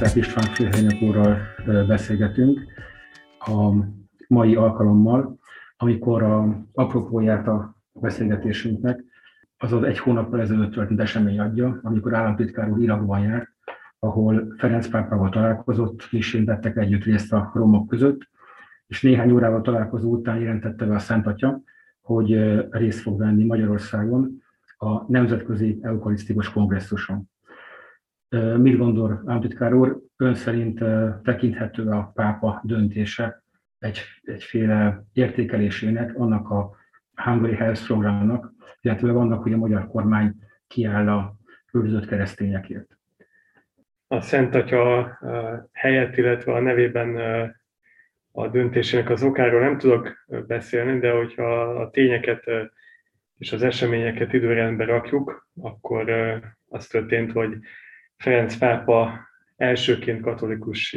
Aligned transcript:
Osztrák 0.00 0.24
István 0.24 0.44
főhelynök 0.44 1.02
úrral 1.02 1.38
beszélgetünk 1.86 2.60
a 3.38 3.74
mai 4.28 4.54
alkalommal, 4.54 5.38
amikor 5.76 6.22
a 6.22 6.64
apropóját 6.72 7.46
a 7.48 7.76
beszélgetésünknek 7.92 9.04
az 9.56 9.72
az 9.72 9.82
egy 9.82 9.98
hónappal 9.98 10.40
ezelőtt 10.40 10.72
történt 10.72 11.00
esemény 11.00 11.40
adja, 11.40 11.80
amikor 11.82 12.14
államtitkár 12.14 12.70
úr 12.70 12.82
Irakban 12.82 13.20
járt, 13.20 13.48
ahol 13.98 14.54
Ferenc 14.56 14.88
pápával 14.88 15.28
találkozott, 15.28 16.08
misén 16.10 16.44
vettek 16.44 16.76
együtt 16.76 17.04
részt 17.04 17.32
a 17.32 17.50
romok 17.54 17.88
között, 17.88 18.28
és 18.86 19.02
néhány 19.02 19.30
órával 19.30 19.60
találkozó 19.60 20.10
után 20.10 20.38
jelentette 20.38 20.84
be 20.84 20.94
a 20.94 20.98
Szent 20.98 21.26
Atya, 21.26 21.60
hogy 22.00 22.60
részt 22.70 23.00
fog 23.00 23.18
venni 23.18 23.44
Magyarországon 23.44 24.42
a 24.76 25.12
Nemzetközi 25.12 25.78
Eukarisztikus 25.82 26.52
Kongresszuson. 26.52 27.28
Mit 28.56 28.76
gondol, 28.76 29.22
államtitkár 29.26 29.74
úr, 29.74 30.00
ön 30.16 30.34
szerint 30.34 30.84
tekinthető 31.22 31.88
a 31.88 32.12
pápa 32.14 32.60
döntése 32.64 33.42
egy, 33.78 34.00
egyféle 34.22 35.04
értékelésének, 35.12 36.18
annak 36.18 36.50
a 36.50 36.76
Hungary 37.14 37.54
Health 37.54 37.86
Programnak, 37.86 38.52
illetve 38.80 39.10
annak, 39.10 39.42
hogy 39.42 39.52
a 39.52 39.56
magyar 39.56 39.86
kormány 39.86 40.34
kiáll 40.66 41.08
a 41.08 41.36
üldözött 41.72 42.06
keresztényekért? 42.06 42.98
A 44.06 44.20
Szent 44.20 44.54
Atya 44.54 45.18
helyett, 45.72 46.16
illetve 46.16 46.52
a 46.52 46.60
nevében 46.60 47.16
a 48.32 48.48
döntésének 48.48 49.10
az 49.10 49.22
okáról 49.22 49.60
nem 49.60 49.78
tudok 49.78 50.26
beszélni, 50.46 50.98
de 50.98 51.12
hogyha 51.12 51.60
a 51.60 51.90
tényeket 51.90 52.44
és 53.38 53.52
az 53.52 53.62
eseményeket 53.62 54.32
időrendbe 54.32 54.84
rakjuk, 54.84 55.48
akkor 55.60 56.10
az 56.68 56.86
történt, 56.86 57.32
hogy 57.32 57.58
Ferenc 58.20 58.56
pápa 58.56 59.28
elsőként 59.56 60.20
katolikus 60.20 60.96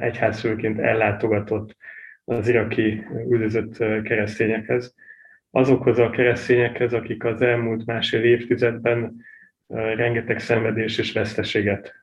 egyházfőként 0.00 0.78
ellátogatott 0.78 1.76
az 2.24 2.48
iraki 2.48 3.06
üldözött 3.28 3.76
keresztényekhez. 4.02 4.94
Azokhoz 5.50 5.98
a 5.98 6.10
keresztényekhez, 6.10 6.92
akik 6.92 7.24
az 7.24 7.42
elmúlt 7.42 7.86
másfél 7.86 8.24
évtizedben 8.24 9.16
rengeteg 9.68 10.38
szenvedés 10.38 10.98
és 10.98 11.12
veszteséget 11.12 11.94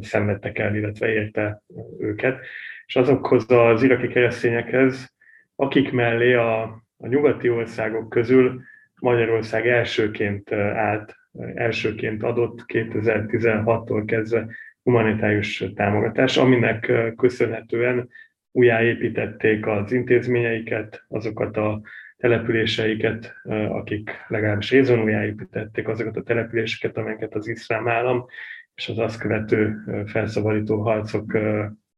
szenvedtek 0.00 0.58
el, 0.58 0.76
illetve 0.76 1.08
érte 1.08 1.62
őket. 1.98 2.38
És 2.86 2.96
azokhoz 2.96 3.50
az 3.50 3.82
iraki 3.82 4.08
keresztényekhez, 4.08 5.14
akik 5.56 5.92
mellé 5.92 6.34
a, 6.34 6.62
a 6.96 7.06
nyugati 7.06 7.48
országok 7.48 8.08
közül 8.08 8.60
Magyarország 9.00 9.68
elsőként 9.68 10.52
állt 10.52 11.16
elsőként 11.54 12.22
adott 12.22 12.64
2016-tól 12.66 14.02
kezdve 14.06 14.46
humanitárius 14.82 15.64
támogatás, 15.74 16.36
aminek 16.36 16.92
köszönhetően 17.16 18.08
újjáépítették 18.52 19.66
az 19.66 19.92
intézményeiket, 19.92 21.04
azokat 21.08 21.56
a 21.56 21.80
településeiket, 22.16 23.34
akik 23.68 24.10
legalábbis 24.28 24.70
részben 24.70 25.02
újjáépítették 25.02 25.88
azokat 25.88 26.16
a 26.16 26.22
településeket, 26.22 26.96
amelyeket 26.96 27.34
az 27.34 27.48
iszlám 27.48 27.88
állam 27.88 28.26
és 28.74 28.88
az 28.88 28.98
azt 28.98 29.20
követő 29.20 29.76
felszabadító 30.06 30.80
harcok 30.80 31.38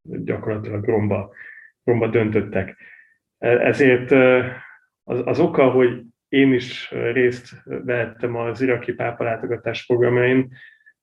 gyakorlatilag 0.02 0.84
romba, 0.84 1.34
romba 1.84 2.08
döntöttek. 2.08 2.76
E, 3.38 3.48
ezért 3.48 4.10
az, 5.04 5.22
az 5.24 5.40
oka, 5.40 5.70
hogy 5.70 6.02
én 6.28 6.52
is 6.52 6.90
részt 7.12 7.62
vehettem 7.64 8.36
az 8.36 8.60
iraki 8.60 8.92
pápalátogatás 8.92 9.86
programjain, 9.86 10.52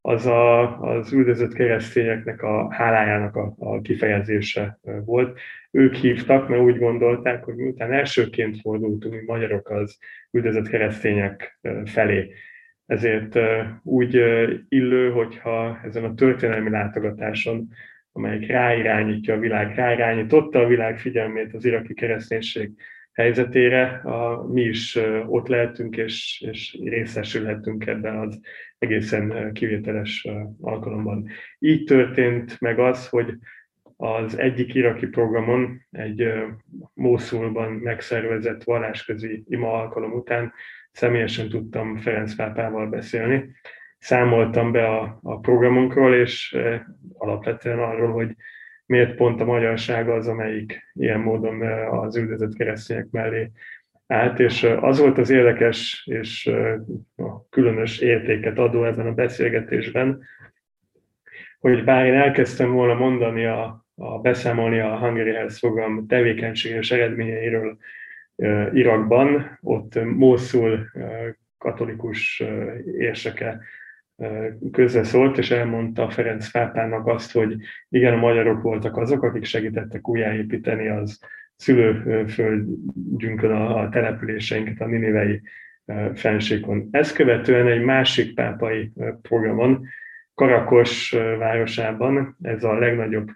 az 0.05 0.25
a, 0.25 0.79
az 0.79 1.13
üldözött 1.13 1.53
keresztényeknek 1.53 2.41
a 2.41 2.73
hálájának 2.73 3.35
a, 3.35 3.53
a 3.57 3.81
kifejezése 3.81 4.79
volt. 5.05 5.39
Ők 5.71 5.95
hívtak, 5.95 6.47
mert 6.47 6.61
úgy 6.61 6.77
gondolták, 6.77 7.43
hogy 7.43 7.55
miután 7.55 7.91
elsőként 7.91 8.59
fordultunk 8.61 9.13
mi 9.13 9.21
magyarok 9.25 9.69
az 9.69 9.97
üldözött 10.31 10.67
keresztények 10.67 11.59
felé, 11.85 12.33
ezért 12.85 13.39
úgy 13.83 14.13
illő, 14.69 15.11
hogyha 15.11 15.79
ezen 15.83 16.03
a 16.03 16.13
történelmi 16.13 16.69
látogatáson, 16.69 17.67
amelyik 18.11 18.47
ráirányítja 18.47 19.33
a 19.33 19.39
világ, 19.39 19.75
ráirányította 19.75 20.59
a 20.59 20.67
világ 20.67 20.99
figyelmét 20.99 21.53
az 21.53 21.65
iraki 21.65 21.93
kereszténység 21.93 22.71
helyzetére, 23.13 23.85
a, 24.03 24.47
mi 24.47 24.61
is 24.61 24.99
ott 25.27 25.47
lehetünk 25.47 25.97
és, 25.97 26.43
és 26.47 26.77
részesülhetünk 26.83 27.87
ebben 27.87 28.15
az 28.17 28.39
egészen 28.77 29.53
kivételes 29.53 30.27
alkalomban. 30.61 31.27
Így 31.59 31.83
történt 31.83 32.59
meg 32.59 32.79
az, 32.79 33.09
hogy 33.09 33.33
az 33.97 34.37
egyik 34.37 34.73
iraki 34.73 35.07
programon, 35.07 35.85
egy 35.91 36.33
Mószulban 36.93 37.71
megszervezett 37.71 38.63
vallásközi 38.63 39.43
ima 39.47 39.73
alkalom 39.73 40.11
után 40.11 40.53
személyesen 40.91 41.49
tudtam 41.49 41.97
Ferenc 41.97 42.35
pápával 42.35 42.87
beszélni. 42.87 43.51
Számoltam 43.97 44.71
be 44.71 44.87
a, 44.87 45.19
a 45.23 45.39
programunkról, 45.39 46.15
és 46.15 46.57
alapvetően 47.17 47.79
arról, 47.79 48.11
hogy 48.11 48.35
miért 48.85 49.15
pont 49.15 49.41
a 49.41 49.45
magyarság 49.45 50.09
az, 50.09 50.27
amelyik 50.27 50.91
ilyen 50.93 51.19
módon 51.19 51.61
az 51.89 52.15
üldözött 52.17 52.55
keresztények 52.55 53.07
mellé 53.11 53.51
állt, 54.07 54.39
és 54.39 54.63
az 54.63 54.99
volt 54.99 55.17
az 55.17 55.29
érdekes 55.29 56.07
és 56.11 56.51
a 57.15 57.49
különös 57.49 57.99
értéket 57.99 58.57
adó 58.57 58.85
ebben 58.85 59.07
a 59.07 59.13
beszélgetésben, 59.13 60.23
hogy 61.59 61.83
bár 61.83 62.05
én 62.05 62.13
elkezdtem 62.13 62.71
volna 62.71 62.93
mondani 62.93 63.45
a, 63.45 63.85
a 63.95 64.19
beszámolni 64.19 64.79
a 64.79 64.97
Hungary 64.97 65.31
Health 65.31 65.59
program 65.59 66.07
tevékenységes 66.07 66.91
eredményeiről 66.91 67.77
Irakban, 68.73 69.57
ott 69.61 70.03
Mosul 70.03 70.85
katolikus 71.57 72.43
érseke 72.97 73.59
közbeszólt, 74.71 75.37
és 75.37 75.51
elmondta 75.51 76.09
Ferenc 76.09 76.51
pápának 76.51 77.07
azt, 77.07 77.31
hogy 77.31 77.55
igen, 77.89 78.13
a 78.13 78.17
magyarok 78.17 78.61
voltak 78.61 78.97
azok, 78.97 79.23
akik 79.23 79.43
segítettek 79.43 80.07
újjáépíteni 80.07 80.87
az 80.87 81.19
szülőföldünkön 81.55 83.51
a, 83.51 83.81
a 83.81 83.89
településeinket, 83.89 84.81
a 84.81 84.85
Ninivei 84.85 85.41
fensékon. 86.13 86.87
Ezt 86.91 87.15
követően 87.15 87.67
egy 87.67 87.83
másik 87.83 88.33
pápai 88.33 88.91
programon, 89.21 89.85
Karakos 90.35 91.11
városában, 91.37 92.37
ez 92.41 92.63
a 92.63 92.73
legnagyobb 92.73 93.29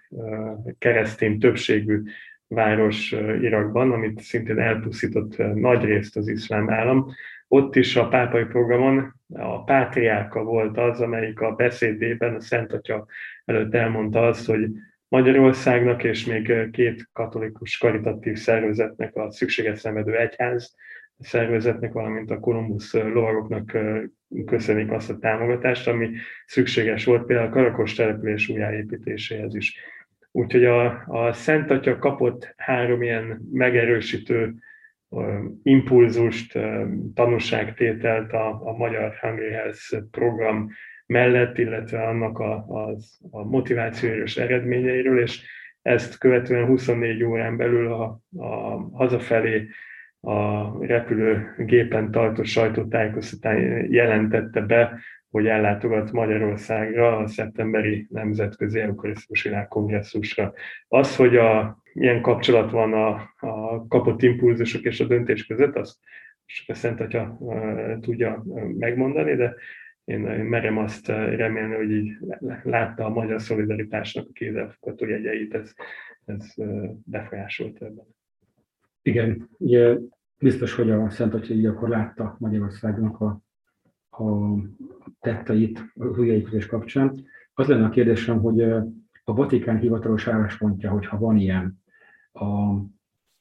keresztény 0.78 1.38
többségű 1.38 2.02
város 2.46 3.12
Irakban, 3.40 3.92
amit 3.92 4.20
szintén 4.20 4.58
elpusztított 4.58 5.36
nagy 5.54 5.84
részt 5.84 6.16
az 6.16 6.28
iszlám 6.28 6.70
állam, 6.70 7.10
ott 7.48 7.76
is 7.76 7.96
a 7.96 8.08
pápai 8.08 8.44
programon 8.44 9.14
a 9.34 9.64
pátriárka 9.64 10.42
volt 10.42 10.78
az, 10.78 11.00
amelyik 11.00 11.40
a 11.40 11.54
beszédében 11.54 12.34
a 12.34 12.40
Szent 12.40 12.72
Atya 12.72 13.06
előtt 13.44 13.74
elmondta 13.74 14.26
azt, 14.26 14.46
hogy 14.46 14.68
Magyarországnak 15.08 16.04
és 16.04 16.24
még 16.24 16.70
két 16.70 17.08
katolikus 17.12 17.78
karitatív 17.78 18.36
szervezetnek, 18.36 19.16
a 19.16 19.30
szükséget 19.30 19.76
szenvedő 19.76 20.16
egyház 20.16 20.74
szervezetnek, 21.18 21.92
valamint 21.92 22.30
a 22.30 22.40
Kolumbusz 22.40 22.92
lovagoknak 22.92 23.78
köszönik 24.46 24.90
azt 24.90 25.10
a 25.10 25.18
támogatást, 25.18 25.88
ami 25.88 26.10
szükséges 26.46 27.04
volt 27.04 27.24
például 27.24 27.48
a 27.48 27.52
Karakos 27.52 27.94
település 27.94 28.48
újjáépítéséhez 28.48 29.54
is. 29.54 29.76
Úgyhogy 30.30 30.64
a, 30.64 31.04
a 31.06 31.32
Szent 31.32 31.70
Atya 31.70 31.98
kapott 31.98 32.54
három 32.56 33.02
ilyen 33.02 33.48
megerősítő 33.52 34.54
impulzust, 35.62 36.58
tanúságtételt 37.14 38.32
a, 38.32 38.66
a 38.66 38.76
Magyar 38.76 39.14
Hungry 39.20 39.50
Health 39.50 39.96
program 40.10 40.70
mellett, 41.06 41.58
illetve 41.58 42.02
annak 42.02 42.38
a, 42.38 42.54
a, 42.54 42.96
a 43.30 43.44
motivációs 43.44 44.36
eredményeiről, 44.36 45.20
és 45.20 45.42
ezt 45.82 46.18
követően 46.18 46.66
24 46.66 47.22
órán 47.22 47.56
belül 47.56 47.92
a, 47.92 48.20
a 48.36 48.46
hazafelé 48.92 49.68
a 50.20 50.86
repülőgépen 50.86 52.10
tartott 52.10 52.46
sajtótájékoztatán 52.46 53.86
jelentette 53.90 54.60
be, 54.60 55.00
hogy 55.30 55.46
ellátogat 55.46 56.12
Magyarországra 56.12 57.16
a 57.16 57.26
szeptemberi 57.26 58.06
Nemzetközi 58.10 58.80
Eukarisztus 58.80 59.42
Világkongresszusra. 59.42 60.52
Az, 60.88 61.16
hogy 61.16 61.36
a, 61.36 61.82
ilyen 61.92 62.22
kapcsolat 62.22 62.70
van 62.70 62.92
a, 62.92 63.34
a 63.36 63.86
kapott 63.86 64.22
impulzusok 64.22 64.82
és 64.82 65.00
a 65.00 65.06
döntés 65.06 65.46
között, 65.46 65.76
azt 65.76 65.98
a 66.66 66.74
Szent 66.74 67.00
Atya 67.00 67.38
tudja 68.00 68.44
megmondani, 68.78 69.34
de 69.34 69.54
én 70.04 70.20
merem 70.20 70.78
azt 70.78 71.06
remélni, 71.08 71.74
hogy 71.74 71.90
így 71.90 72.16
látta 72.62 73.04
a 73.04 73.08
magyar 73.08 73.40
szolidaritásnak 73.40 74.26
a 74.28 74.32
kézzelfogható 74.32 75.06
jegyeit, 75.06 75.54
ez, 75.54 75.72
ez 76.24 76.54
befolyásolt 77.04 77.82
ebben. 77.82 78.06
Igen, 79.02 79.48
ugye 79.58 79.96
biztos, 80.38 80.74
hogy 80.74 80.90
a 80.90 81.10
Szent 81.10 81.34
Atya 81.34 81.54
így 81.54 81.66
akkor 81.66 81.88
látta 81.88 82.36
Magyarországnak 82.38 83.20
a, 83.20 83.40
a 84.18 84.58
tetteit 85.20 85.92
az 85.94 86.18
újjáépítés 86.18 86.66
kapcsán. 86.66 87.24
Az 87.54 87.66
lenne 87.66 87.84
a 87.84 87.88
kérdésem, 87.90 88.40
hogy 88.40 88.62
a 89.24 89.34
Vatikán 89.34 89.78
hivatalos 89.78 90.26
álláspontja, 90.26 90.90
hogyha 90.90 91.18
van 91.18 91.36
ilyen, 91.36 91.82
a, 92.32 92.44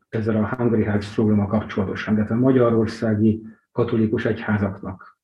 ezzel 0.09 0.43
a 0.43 0.55
Hungary 0.55 0.83
House 0.83 1.13
programa 1.13 1.47
kapcsolatosan, 1.47 2.15
tehát 2.15 2.31
a 2.31 2.35
magyarországi 2.35 3.41
katolikus 3.71 4.25
egyházaknak, 4.25 5.17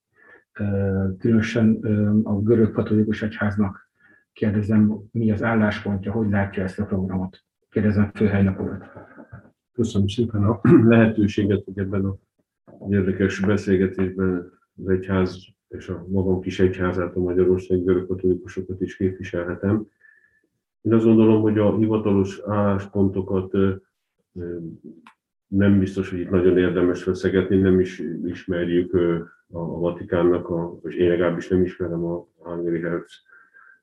különösen 1.17 1.79
a 2.23 2.41
görög 2.41 2.71
katolikus 2.71 3.21
egyháznak 3.21 3.91
kérdezem, 4.33 4.99
mi 5.11 5.31
az 5.31 5.43
álláspontja, 5.43 6.11
hogy 6.11 6.29
látja 6.29 6.63
ezt 6.63 6.79
a 6.79 6.85
programot. 6.85 7.43
Kérdezem 7.69 8.11
főhelynek 8.13 8.59
urat. 8.59 8.83
Köszönöm 9.71 10.07
szépen 10.07 10.43
a 10.43 10.59
lehetőséget, 10.93 11.63
hogy 11.63 11.79
ebben 11.79 12.05
a 12.05 12.17
érdekes 12.89 13.39
beszélgetésben 13.39 14.51
az 14.81 14.89
egyház 14.89 15.45
és 15.67 15.89
a 15.89 16.05
magam 16.09 16.41
kis 16.41 16.59
egyházát, 16.59 17.15
a 17.15 17.19
Magyarország 17.19 17.83
görög 17.83 18.07
katolikusokat 18.07 18.81
is 18.81 18.95
képviselhetem. 18.95 19.87
Én 20.81 20.93
azt 20.93 21.05
gondolom, 21.05 21.41
hogy 21.41 21.57
a 21.57 21.77
hivatalos 21.77 22.41
álláspontokat 22.45 23.51
nem 25.47 25.79
biztos, 25.79 26.09
hogy 26.09 26.19
itt 26.19 26.29
nagyon 26.29 26.57
érdemes 26.57 27.03
feszegetni, 27.03 27.57
nem 27.57 27.79
is 27.79 28.03
ismerjük 28.25 28.93
a 29.51 29.79
Vatikánnak, 29.79 30.49
a, 30.49 30.79
és 30.83 30.95
én 30.95 31.09
legalábbis 31.09 31.47
nem 31.47 31.63
ismerem 31.63 32.03
a 32.05 32.27
Hungary 32.37 32.79
Health 32.79 33.11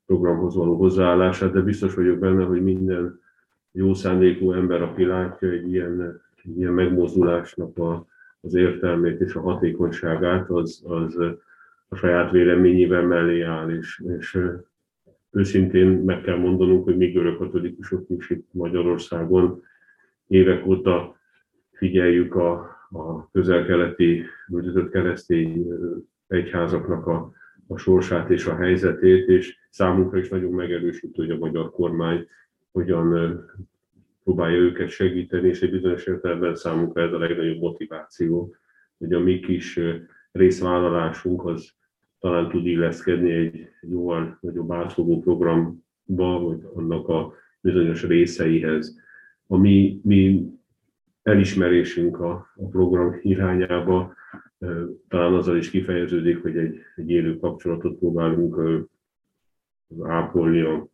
programhoz 0.07 0.55
való 0.55 0.77
hozzáállását, 0.77 1.53
de 1.53 1.61
biztos 1.61 1.95
vagyok 1.95 2.19
benne, 2.19 2.45
hogy 2.45 2.63
minden 2.63 3.21
jó 3.73 3.95
szándékú 3.95 4.53
ember, 4.53 4.83
aki 4.83 5.05
látja 5.05 5.49
egy 5.49 5.73
ilyen, 5.73 6.21
egy 6.45 6.59
ilyen 6.59 6.73
megmozdulásnak 6.73 7.79
a, 7.79 8.07
az 8.41 8.55
értelmét 8.55 9.21
és 9.21 9.35
a 9.35 9.41
hatékonyságát, 9.41 10.51
az, 10.51 10.83
az 10.87 11.17
a 11.89 11.97
saját 11.97 12.31
véleményével 12.31 13.03
mellé 13.03 13.41
áll, 13.41 13.71
és, 13.71 14.03
és 14.19 14.39
őszintén 15.31 15.87
meg 15.87 16.21
kell 16.21 16.37
mondanunk, 16.37 16.85
hogy 16.85 16.97
mi 16.97 17.07
görög 17.07 17.37
katolikusok 17.37 18.09
is 18.09 18.31
itt 18.31 18.49
Magyarországon 18.53 19.63
évek 20.27 20.67
óta 20.67 21.17
figyeljük 21.73 22.35
a, 22.35 22.53
a 22.91 23.31
közel-keleti 23.31 24.25
üldözött 24.53 24.91
keresztény 24.91 25.67
egyházaknak 26.27 27.07
a, 27.07 27.33
a 27.67 27.77
sorsát 27.77 28.31
és 28.31 28.47
a 28.47 28.57
helyzetét, 28.57 29.29
és 29.29 29.59
számunkra 29.71 30.19
is 30.19 30.29
nagyon 30.29 30.53
megerősítő, 30.53 31.23
hogy 31.23 31.31
a 31.31 31.39
magyar 31.39 31.71
kormány 31.71 32.27
hogyan 32.73 33.41
próbálja 34.25 34.57
őket 34.57 34.89
segíteni, 34.89 35.49
és 35.49 35.63
egy 35.63 35.71
bizonyos 35.71 36.07
értelemben 36.07 36.55
számunkra 36.55 37.03
ez 37.03 37.13
a 37.13 37.19
legnagyobb 37.19 37.61
motiváció, 37.61 38.55
hogy 38.99 39.13
a 39.13 39.21
mi 39.21 39.41
kis 39.41 39.81
részvállalásunk 40.33 41.47
az 41.47 41.73
talán 42.19 42.49
tud 42.49 42.67
illeszkedni 42.67 43.31
egy 43.33 43.69
jóval 43.81 44.39
nagyobb 44.41 44.73
átfogó 44.73 45.21
programba, 45.21 46.41
vagy 46.41 46.61
annak 46.75 47.09
a 47.09 47.33
bizonyos 47.61 48.05
részeihez. 48.05 48.99
A 49.47 49.57
mi, 49.57 50.01
mi 50.03 50.49
elismerésünk 51.23 52.21
a, 52.21 52.53
a 52.57 52.67
program 52.69 53.19
irányába 53.23 54.15
talán 55.09 55.35
azzal 55.35 55.57
is 55.57 55.71
kifejeződik, 55.71 56.43
hogy 56.43 56.57
egy, 56.57 56.79
egy 56.97 57.11
élő 57.11 57.39
kapcsolatot 57.39 57.99
próbálunk 57.99 58.87
ápolni 60.03 60.89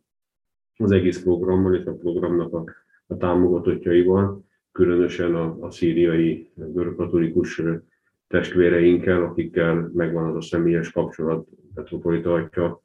az 0.77 0.91
egész 0.91 1.23
programmal 1.23 1.75
és 1.75 1.85
a 1.85 1.93
programnak 1.93 2.53
a, 2.53 2.63
a 3.07 3.17
támogatottjaival, 3.17 4.45
különösen 4.71 5.35
a, 5.35 5.57
a 5.59 5.71
szíriai 5.71 6.49
görögkatolikus 6.55 7.61
testvéreinkkel, 8.27 9.23
akikkel 9.23 9.91
megvan 9.93 10.29
az 10.29 10.35
a 10.35 10.41
személyes 10.41 10.91
kapcsolat, 10.91 11.47
metropolita 11.75 12.33
atya 12.33 12.81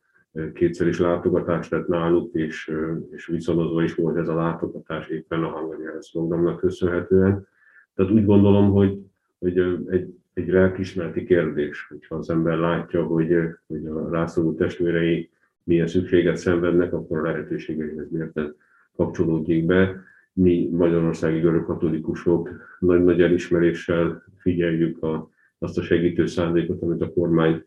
kétszer 0.55 0.87
is 0.87 0.99
látogatást 0.99 1.71
tett 1.71 1.87
náluk, 1.87 2.35
és, 2.35 2.73
és 3.11 3.27
viszonozva 3.27 3.83
is 3.83 3.95
volt 3.95 4.17
ez 4.17 4.29
a 4.29 4.35
látogatás 4.35 5.09
éppen 5.09 5.43
a 5.43 5.51
Hungary 5.51 5.83
programnak 6.13 6.59
köszönhetően. 6.59 7.47
Tehát 7.95 8.13
úgy 8.13 8.25
gondolom, 8.25 8.71
hogy, 8.71 8.99
hogy 9.39 9.59
egy, 9.89 10.15
egy 10.35 10.49
lelkismereti 10.49 11.25
kérdés, 11.25 11.87
hogyha 11.89 12.15
az 12.15 12.31
ember 12.31 12.59
látja, 12.59 13.05
hogy, 13.05 13.37
hogy 13.67 13.87
a 13.87 14.11
rászoruló 14.11 14.55
testvérei 14.55 15.31
milyen 15.65 15.87
szükséget 15.87 16.37
szenvednek, 16.37 16.93
akkor 16.93 17.19
a 17.19 17.23
lehetőségeihez 17.23 18.11
mérten 18.11 18.55
kapcsolódjék 18.97 19.67
be. 19.67 20.01
Mi 20.33 20.69
magyarországi 20.73 21.41
görög 21.41 21.65
katolikusok 21.65 22.51
nagy-nagy 22.79 23.21
elismeréssel 23.21 24.25
figyeljük 24.37 25.03
a, 25.03 25.31
azt 25.59 25.79
a 25.79 25.83
segítő 25.83 26.27
szándékot, 26.27 26.83
amit 26.83 27.03
a 27.03 27.13
kormány 27.13 27.65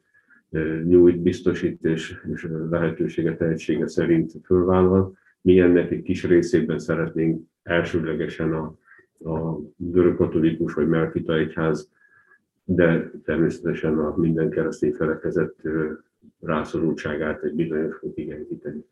nyújt, 0.84 1.22
biztosít 1.22 1.84
és, 1.84 2.16
és 2.34 2.48
lehetősége, 2.70 3.36
tehetsége 3.36 3.88
szerint 3.88 4.32
fölvállal. 4.44 5.18
Mi 5.42 5.60
ennek 5.60 5.92
egy 5.92 6.02
kis 6.02 6.24
részében 6.24 6.80
szeretnénk 6.80 7.44
elsőlegesen 7.64 8.54
a, 8.54 8.78
a 9.30 9.60
görög 9.78 10.16
katolikus 10.16 10.74
vagy 10.74 10.88
melkita 10.88 11.38
egyház, 11.38 11.92
de 12.64 13.12
természetesen 13.24 14.00
a 14.00 14.16
minden 14.18 14.50
keresztény 14.50 14.94
felekezett 14.94 15.62
rászorultságát 16.42 17.44
egy 17.44 17.54
bizonyos 17.54 17.96
fokig 17.96 18.30
enyhíteni. 18.30 18.86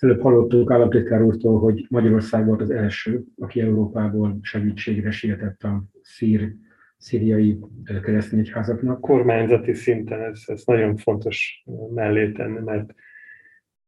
Előbb 0.00 0.20
hallottuk 0.20 0.70
államtitkár 0.70 1.22
úrtól, 1.22 1.58
hogy 1.58 1.86
Magyarország 1.88 2.46
volt 2.46 2.60
az 2.60 2.70
első, 2.70 3.24
aki 3.38 3.60
Európából 3.60 4.38
segítségre 4.42 5.10
sietett 5.10 5.62
a 5.62 5.84
szír 6.02 6.52
szíriai 6.96 7.58
keresztény 8.02 8.38
egyházaknak. 8.38 9.00
Kormányzati 9.00 9.72
szinten 9.72 10.20
ez, 10.20 10.42
ez 10.46 10.62
nagyon 10.64 10.96
fontos 10.96 11.64
mellé 11.94 12.32
tenni, 12.32 12.58
mert 12.64 12.94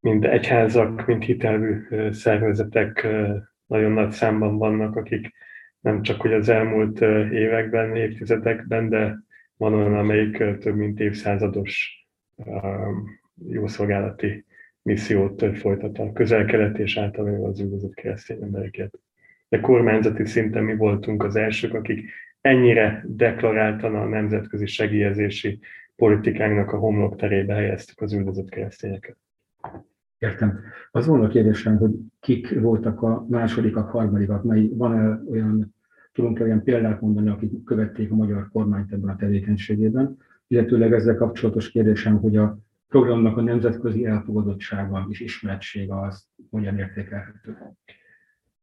mind 0.01 0.25
egyházak, 0.25 1.07
mind 1.07 1.23
hitelvű 1.23 1.81
szervezetek 2.11 3.07
nagyon 3.67 3.93
nagy 3.93 4.11
számban 4.11 4.59
vannak, 4.59 4.97
akik 4.97 5.35
nem 5.81 6.03
csak 6.03 6.21
hogy 6.21 6.33
az 6.33 6.49
elmúlt 6.49 7.01
években, 7.31 7.97
évtizedekben, 7.97 8.89
de 8.89 9.19
van 9.57 9.75
olyan, 9.75 9.95
amelyik 9.95 10.59
több 10.59 10.77
mint 10.77 11.01
évszázados 11.01 12.07
jószolgálati 13.49 14.45
missziót 14.83 15.59
folytat 15.59 15.99
a 15.99 16.13
közel-kelet 16.13 16.79
és 16.79 16.97
általában 16.97 17.45
az 17.45 17.61
üldözött 17.61 17.95
keresztény 17.95 18.43
embereket. 18.43 18.99
De 19.49 19.61
kormányzati 19.61 20.27
szinten 20.27 20.65
mi 20.65 20.77
voltunk 20.77 21.23
az 21.23 21.37
elsők, 21.37 21.75
akik 21.75 22.11
ennyire 22.41 23.05
deklaráltan 23.07 23.95
a 23.95 24.05
nemzetközi 24.05 24.67
segélyezési 24.67 25.59
politikánknak 25.97 26.73
a 26.73 26.79
homlok 26.79 27.17
terébe 27.17 27.55
helyeztük 27.55 28.01
az 28.01 28.13
üldözött 28.13 28.49
keresztényeket. 28.49 29.17
Értem. 30.19 30.61
Az 30.91 31.07
volna 31.07 31.25
a 31.25 31.29
kérdésem, 31.29 31.77
hogy 31.77 31.91
kik 32.21 32.61
voltak 32.61 33.03
a 33.03 33.27
másodikak, 33.29 33.91
harmadikak, 33.91 34.45
mely 34.45 34.69
van-e 34.73 35.23
olyan, 35.31 35.75
tudunk 36.13 36.39
-e 36.39 36.43
olyan 36.43 36.63
példát 36.63 37.01
mondani, 37.01 37.29
akik 37.29 37.65
követték 37.65 38.11
a 38.11 38.15
magyar 38.15 38.49
kormányt 38.53 38.93
ebben 38.93 39.11
a 39.11 39.17
tevékenységében, 39.17 40.17
illetőleg 40.47 40.93
ezzel 40.93 41.15
kapcsolatos 41.15 41.71
kérdésem, 41.71 42.19
hogy 42.19 42.37
a 42.37 42.59
programnak 42.93 43.37
a 43.37 43.41
nemzetközi 43.41 44.07
elfogadottsága 44.07 45.07
és 45.11 45.21
ismertsége 45.21 46.01
az 46.01 46.29
hogyan 46.51 46.79
értékelhető? 46.79 47.57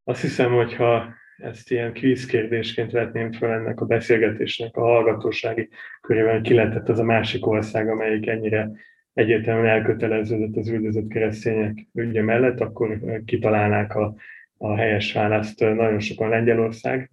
Azt 0.04 0.20
hiszem, 0.20 0.52
hogyha 0.52 1.14
ezt 1.36 1.70
ilyen 1.70 1.92
kvízkérdésként 1.92 2.90
vetném 2.90 3.32
fel 3.32 3.52
ennek 3.52 3.80
a 3.80 3.84
beszélgetésnek 3.84 4.76
a 4.76 4.80
hallgatósági 4.80 5.68
körében, 6.00 6.42
ki 6.42 6.54
lehetett 6.54 6.88
az 6.88 6.98
a 6.98 7.04
másik 7.04 7.46
ország, 7.46 7.88
amelyik 7.88 8.26
ennyire 8.26 8.70
egyértelműen 9.12 9.66
elköteleződött 9.66 10.56
az 10.56 10.68
üldözött 10.68 11.08
keresztények 11.08 11.86
ügye 11.94 12.22
mellett, 12.22 12.60
akkor 12.60 13.00
kitalálnák 13.24 13.94
a, 13.94 14.14
a 14.56 14.76
helyes 14.76 15.12
választ 15.12 15.60
nagyon 15.60 16.00
sokan 16.00 16.28
Lengyelország. 16.28 17.10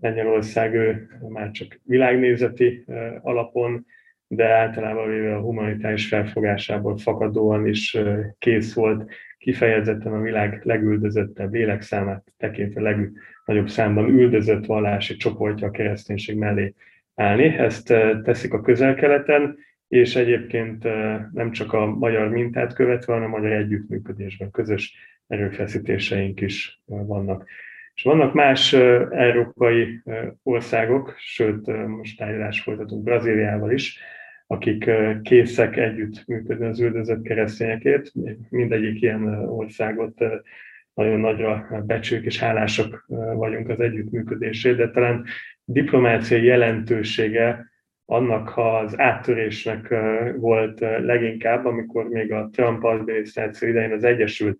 Lengyelország 0.00 0.74
ő 0.74 1.08
már 1.28 1.50
csak 1.50 1.80
világnézeti 1.84 2.84
alapon, 3.22 3.86
de 4.32 4.48
általában 4.48 5.08
véve 5.08 5.34
a 5.34 5.40
humanitáris 5.40 6.08
felfogásából 6.08 6.96
fakadóan 6.96 7.66
is 7.66 7.96
kész 8.38 8.74
volt 8.74 9.10
kifejezetten 9.38 10.12
a 10.12 10.20
világ 10.20 10.60
legüldözöttebb 10.62 11.52
lélekszámát 11.52 12.32
tekintve 12.36 12.80
legnagyobb 12.80 13.68
számban 13.68 14.08
üldözött 14.08 14.66
vallási 14.66 15.16
csoportja 15.16 15.66
a 15.66 15.70
kereszténység 15.70 16.36
mellé 16.36 16.74
állni. 17.14 17.44
Ezt 17.44 17.86
teszik 18.22 18.52
a 18.52 18.60
közel-keleten, 18.60 19.56
és 19.88 20.16
egyébként 20.16 20.84
nem 21.32 21.50
csak 21.50 21.72
a 21.72 21.86
magyar 21.86 22.28
mintát 22.28 22.74
követve, 22.74 23.12
hanem 23.12 23.34
a 23.34 23.36
magyar 23.38 23.52
együttműködésben 23.52 24.50
közös 24.50 24.94
erőfeszítéseink 25.26 26.40
is 26.40 26.82
vannak. 26.86 27.48
És 27.94 28.02
vannak 28.02 28.34
más 28.34 28.72
európai 29.10 30.02
országok, 30.42 31.14
sőt, 31.18 31.86
most 31.86 32.18
tárgyalás 32.18 32.60
folytatunk 32.60 33.02
Brazíliával 33.02 33.72
is, 33.72 33.98
akik 34.50 34.90
készek 35.22 35.76
együtt 35.76 36.26
működni 36.26 36.66
az 36.66 36.80
üldözött 36.80 37.22
keresztényekért. 37.22 38.12
Mindegyik 38.48 39.02
ilyen 39.02 39.28
országot 39.48 40.24
nagyon 40.94 41.20
nagyra 41.20 41.82
becsük 41.86 42.24
és 42.24 42.38
hálások 42.38 43.04
vagyunk 43.34 43.68
az 43.68 43.80
együttműködésért, 43.80 44.76
de 44.76 44.90
talán 44.90 45.24
diplomáciai 45.64 46.44
jelentősége 46.44 47.70
annak 48.04 48.52
az 48.56 48.98
áttörésnek 48.98 49.94
volt 50.36 50.80
leginkább, 50.80 51.66
amikor 51.66 52.08
még 52.08 52.32
a 52.32 52.48
Trump 52.52 52.84
adminisztráció 52.84 53.68
idején 53.68 53.92
az 53.92 54.04
Egyesült 54.04 54.58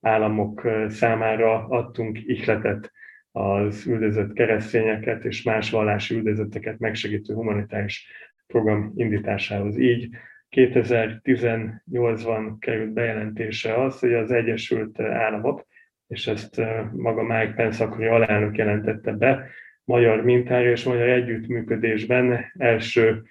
Államok 0.00 0.68
számára 0.88 1.66
adtunk 1.68 2.18
ihletet 2.26 2.92
az 3.32 3.86
üldözött 3.86 4.32
keresztényeket 4.32 5.24
és 5.24 5.42
más 5.42 5.70
vallási 5.70 6.14
üldözötteket 6.14 6.78
megsegítő 6.78 7.34
humanitárius 7.34 8.06
program 8.50 8.92
indításához. 8.96 9.78
Így 9.78 10.08
2018-ban 10.50 12.54
került 12.58 12.92
bejelentése 12.92 13.82
az, 13.82 13.98
hogy 13.98 14.14
az 14.14 14.30
Egyesült 14.30 15.00
Államok, 15.00 15.66
és 16.06 16.26
ezt 16.26 16.60
maga 16.92 17.22
Mike 17.22 17.52
Pence 17.56 17.84
akkori 17.84 18.06
alelnök 18.06 18.56
jelentette 18.56 19.12
be, 19.12 19.46
magyar 19.84 20.22
mintára 20.22 20.70
és 20.70 20.84
magyar 20.84 21.08
együttműködésben 21.08 22.52
első 22.58 23.22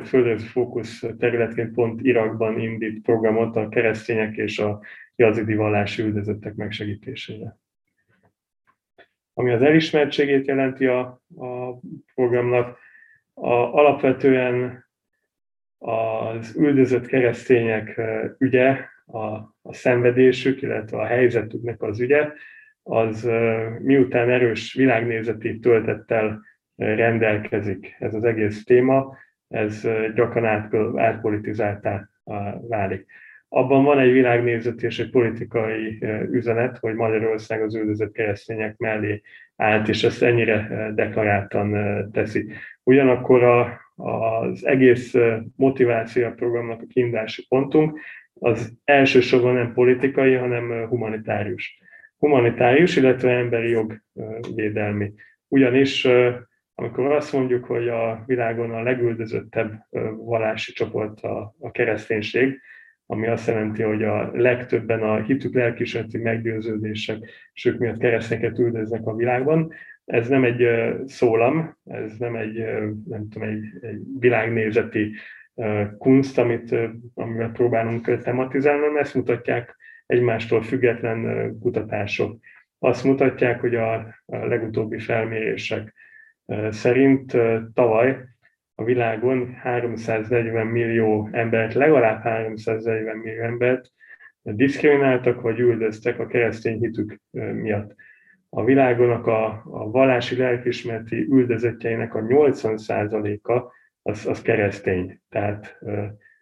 földrajzi 0.00 0.46
fókusz 0.46 1.04
területként 1.18 1.74
pont 1.74 2.00
Irakban 2.02 2.60
indít 2.60 3.02
programot 3.02 3.56
a 3.56 3.68
keresztények 3.68 4.36
és 4.36 4.58
a 4.58 4.80
jazidi 5.16 5.54
vallási 5.54 6.02
üldözöttek 6.02 6.54
megsegítésére. 6.54 7.58
Ami 9.34 9.50
az 9.50 9.62
elismertségét 9.62 10.46
jelenti 10.46 10.86
a, 10.86 11.00
a 11.36 11.80
programnak, 12.14 12.78
a, 13.34 13.52
alapvetően 13.52 14.84
az 15.78 16.56
üldözött 16.56 17.06
keresztények 17.06 18.00
ügye, 18.38 18.78
a, 19.06 19.26
a 19.62 19.72
szenvedésük, 19.72 20.62
illetve 20.62 20.98
a 20.98 21.06
helyzetüknek 21.06 21.82
az 21.82 22.00
ügye, 22.00 22.32
az 22.82 23.30
miután 23.78 24.30
erős 24.30 24.74
világnézeti 24.74 25.58
töltettel 25.58 26.40
rendelkezik 26.76 27.96
ez 27.98 28.14
az 28.14 28.24
egész 28.24 28.64
téma, 28.64 29.16
ez 29.48 29.88
gyakran 30.14 30.44
át, 30.44 30.74
átpolitizáltá 30.96 32.08
válik. 32.68 33.06
Abban 33.48 33.84
van 33.84 33.98
egy 33.98 34.12
világnézeti 34.12 34.86
és 34.86 34.98
egy 34.98 35.10
politikai 35.10 35.98
üzenet, 36.30 36.78
hogy 36.78 36.94
Magyarország 36.94 37.62
az 37.62 37.74
üldözött 37.74 38.12
keresztények 38.12 38.76
mellé 38.76 39.22
állt, 39.56 39.88
és 39.88 40.04
ezt 40.04 40.22
ennyire 40.22 40.90
deklaráltan 40.94 42.10
teszi. 42.12 42.46
Ugyanakkor 42.82 43.42
a, 43.42 43.80
az 43.96 44.66
egész 44.66 45.14
motiváció 45.56 46.30
programnak 46.30 46.80
a 46.80 46.86
kiindulási 46.88 47.46
pontunk 47.48 47.98
az 48.40 48.72
elsősorban 48.84 49.54
nem 49.54 49.72
politikai, 49.72 50.34
hanem 50.34 50.86
humanitárius 50.88 51.82
humanitárius, 52.18 52.96
illetve 52.96 53.30
emberi 53.30 53.68
jogvédelmi. 53.68 55.12
Ugyanis 55.48 56.08
amikor 56.74 57.12
azt 57.12 57.32
mondjuk, 57.32 57.64
hogy 57.64 57.88
a 57.88 58.22
világon 58.26 58.70
a 58.70 58.82
legüldözöttebb 58.82 59.86
vallási 60.16 60.72
csoport 60.72 61.20
a, 61.20 61.54
a 61.58 61.70
kereszténység, 61.70 62.60
ami 63.06 63.26
azt 63.26 63.46
jelenti, 63.46 63.82
hogy 63.82 64.02
a 64.02 64.30
legtöbben 64.32 65.02
a 65.02 65.22
hitük 65.22 65.54
lelkismereti 65.54 66.18
meggyőződések, 66.18 67.18
és 67.52 67.74
miatt 67.78 67.98
keresztényeket 67.98 68.58
üldöznek 68.58 69.06
a 69.06 69.14
világban. 69.14 69.72
Ez 70.04 70.28
nem 70.28 70.44
egy 70.44 70.66
szólam, 71.06 71.76
ez 71.84 72.16
nem 72.18 72.36
egy, 72.36 72.56
nem 73.08 73.28
tudom, 73.28 73.48
egy, 73.48 73.64
egy 73.80 74.00
világnézeti 74.18 75.14
kunst, 75.98 76.38
amit, 76.38 76.76
amivel 77.14 77.50
próbálunk 77.50 78.18
tematizálni, 78.18 78.80
hanem 78.80 78.96
ezt 78.96 79.14
mutatják 79.14 79.76
egymástól 80.06 80.62
független 80.62 81.52
kutatások. 81.60 82.38
Azt 82.78 83.04
mutatják, 83.04 83.60
hogy 83.60 83.74
a 83.74 84.14
legutóbbi 84.26 84.98
felmérések 84.98 85.94
szerint 86.70 87.36
tavaly 87.74 88.33
a 88.74 88.84
világon 88.84 89.54
340 89.54 90.66
millió 90.66 91.28
embert, 91.32 91.74
legalább 91.74 92.22
340 92.22 93.16
millió 93.16 93.42
embert 93.42 93.92
diszkrimináltak 94.42 95.40
vagy 95.40 95.58
üldöztek 95.58 96.18
a 96.18 96.26
keresztény 96.26 96.78
hitük 96.78 97.20
miatt. 97.30 97.94
A 98.48 98.64
világonak 98.64 99.26
a, 99.26 99.46
a 99.64 99.90
vallási 99.90 100.36
lelkismereti 100.36 101.26
üldözettjeinek 101.30 102.14
a 102.14 102.20
80%-a 102.20 103.72
az, 104.02 104.26
az 104.26 104.42
keresztény. 104.42 105.20
Tehát 105.28 105.78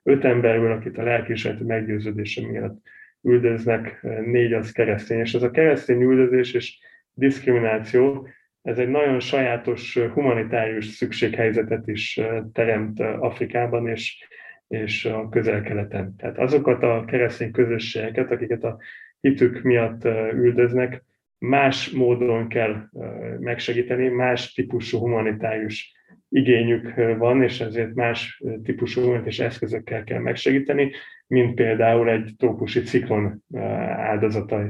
öt 0.02 0.24
emberből, 0.24 0.72
akit 0.72 0.98
a 0.98 1.02
lelkismereti 1.02 1.64
meggyőződése 1.64 2.46
miatt 2.46 2.80
üldöznek, 3.22 4.06
négy 4.24 4.52
az 4.52 4.72
keresztény. 4.72 5.18
És 5.18 5.34
ez 5.34 5.42
a 5.42 5.50
keresztény 5.50 6.00
üldözés 6.00 6.54
és 6.54 6.78
diszkrimináció, 7.14 8.28
ez 8.62 8.78
egy 8.78 8.88
nagyon 8.88 9.21
sajátos 9.21 9.99
humanitárius 10.12 10.87
szükséghelyzetet 10.87 11.88
is 11.88 12.21
teremt 12.52 13.00
Afrikában 13.00 13.88
és, 13.88 14.28
és 14.69 15.04
a 15.04 15.28
közel-keleten. 15.28 16.16
Tehát 16.16 16.38
azokat 16.38 16.83
a 16.83 17.04
keresztény 17.07 17.50
közösségeket, 17.50 18.31
akiket 18.31 18.64
a 18.64 18.78
hitük 19.21 19.62
miatt 19.62 20.04
üldöznek, 20.33 21.04
más 21.38 21.90
módon 21.90 22.49
kell 22.49 22.88
megsegíteni, 23.38 24.09
más 24.09 24.52
típusú 24.52 24.99
humanitárius 24.99 25.92
igényük 26.28 26.95
van, 27.19 27.42
és 27.42 27.61
ezért 27.61 27.95
más 27.95 28.42
típusú 28.62 29.00
humanitárius 29.00 29.38
eszközökkel 29.38 30.04
kell 30.04 30.19
megsegíteni, 30.19 30.90
mint 31.26 31.54
például 31.54 32.11
egy 32.11 32.35
trópusi 32.38 32.83
ciklon 32.83 33.42
áldozatai, 33.97 34.66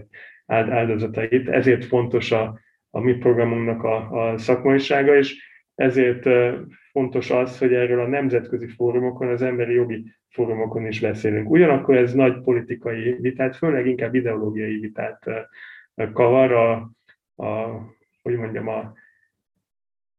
áldozatait. 0.47 1.49
Ezért 1.49 1.85
fontos 1.85 2.33
a, 2.33 2.61
a 2.95 3.01
mi 3.01 3.15
programunknak 3.15 3.85
a, 3.85 4.31
a 4.31 4.39
szakmaisága, 4.39 5.17
és 5.17 5.51
ezért 5.75 6.29
fontos 6.91 7.31
az, 7.31 7.59
hogy 7.59 7.73
erről 7.73 8.01
a 8.01 8.07
nemzetközi 8.07 8.67
fórumokon, 8.67 9.29
az 9.29 9.43
emberi 9.43 9.73
jogi 9.73 10.05
fórumokon 10.29 10.87
is 10.87 11.01
beszélünk. 11.01 11.51
Ugyanakkor 11.51 11.97
ez 11.97 12.15
nagy 12.15 12.41
politikai 12.41 13.13
vitát, 13.21 13.57
főleg 13.57 13.87
inkább 13.87 14.15
ideológiai 14.15 14.79
vitát 14.79 15.25
kavar 16.13 16.53
a, 16.53 16.73
a 17.45 17.81
hogy 18.23 18.37
mondjam, 18.37 18.69
a 18.69 18.93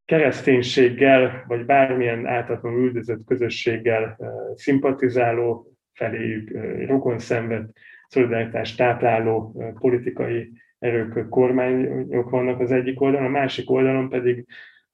kereszténységgel, 0.05 1.43
vagy 1.47 1.65
bármilyen 1.65 2.25
általános 2.25 2.79
üldözött 2.79 3.25
közösséggel 3.25 4.17
szimpatizáló, 4.55 5.67
feléjük 5.93 6.51
rokon 6.87 7.19
szenved, 7.19 7.69
szolidaritást 8.07 8.77
tápláló 8.77 9.55
politikai 9.79 10.51
erők, 10.83 11.29
kormányok 11.29 12.29
vannak 12.29 12.59
az 12.59 12.71
egyik 12.71 13.01
oldalon, 13.01 13.25
a 13.25 13.29
másik 13.29 13.69
oldalon 13.69 14.09
pedig 14.09 14.45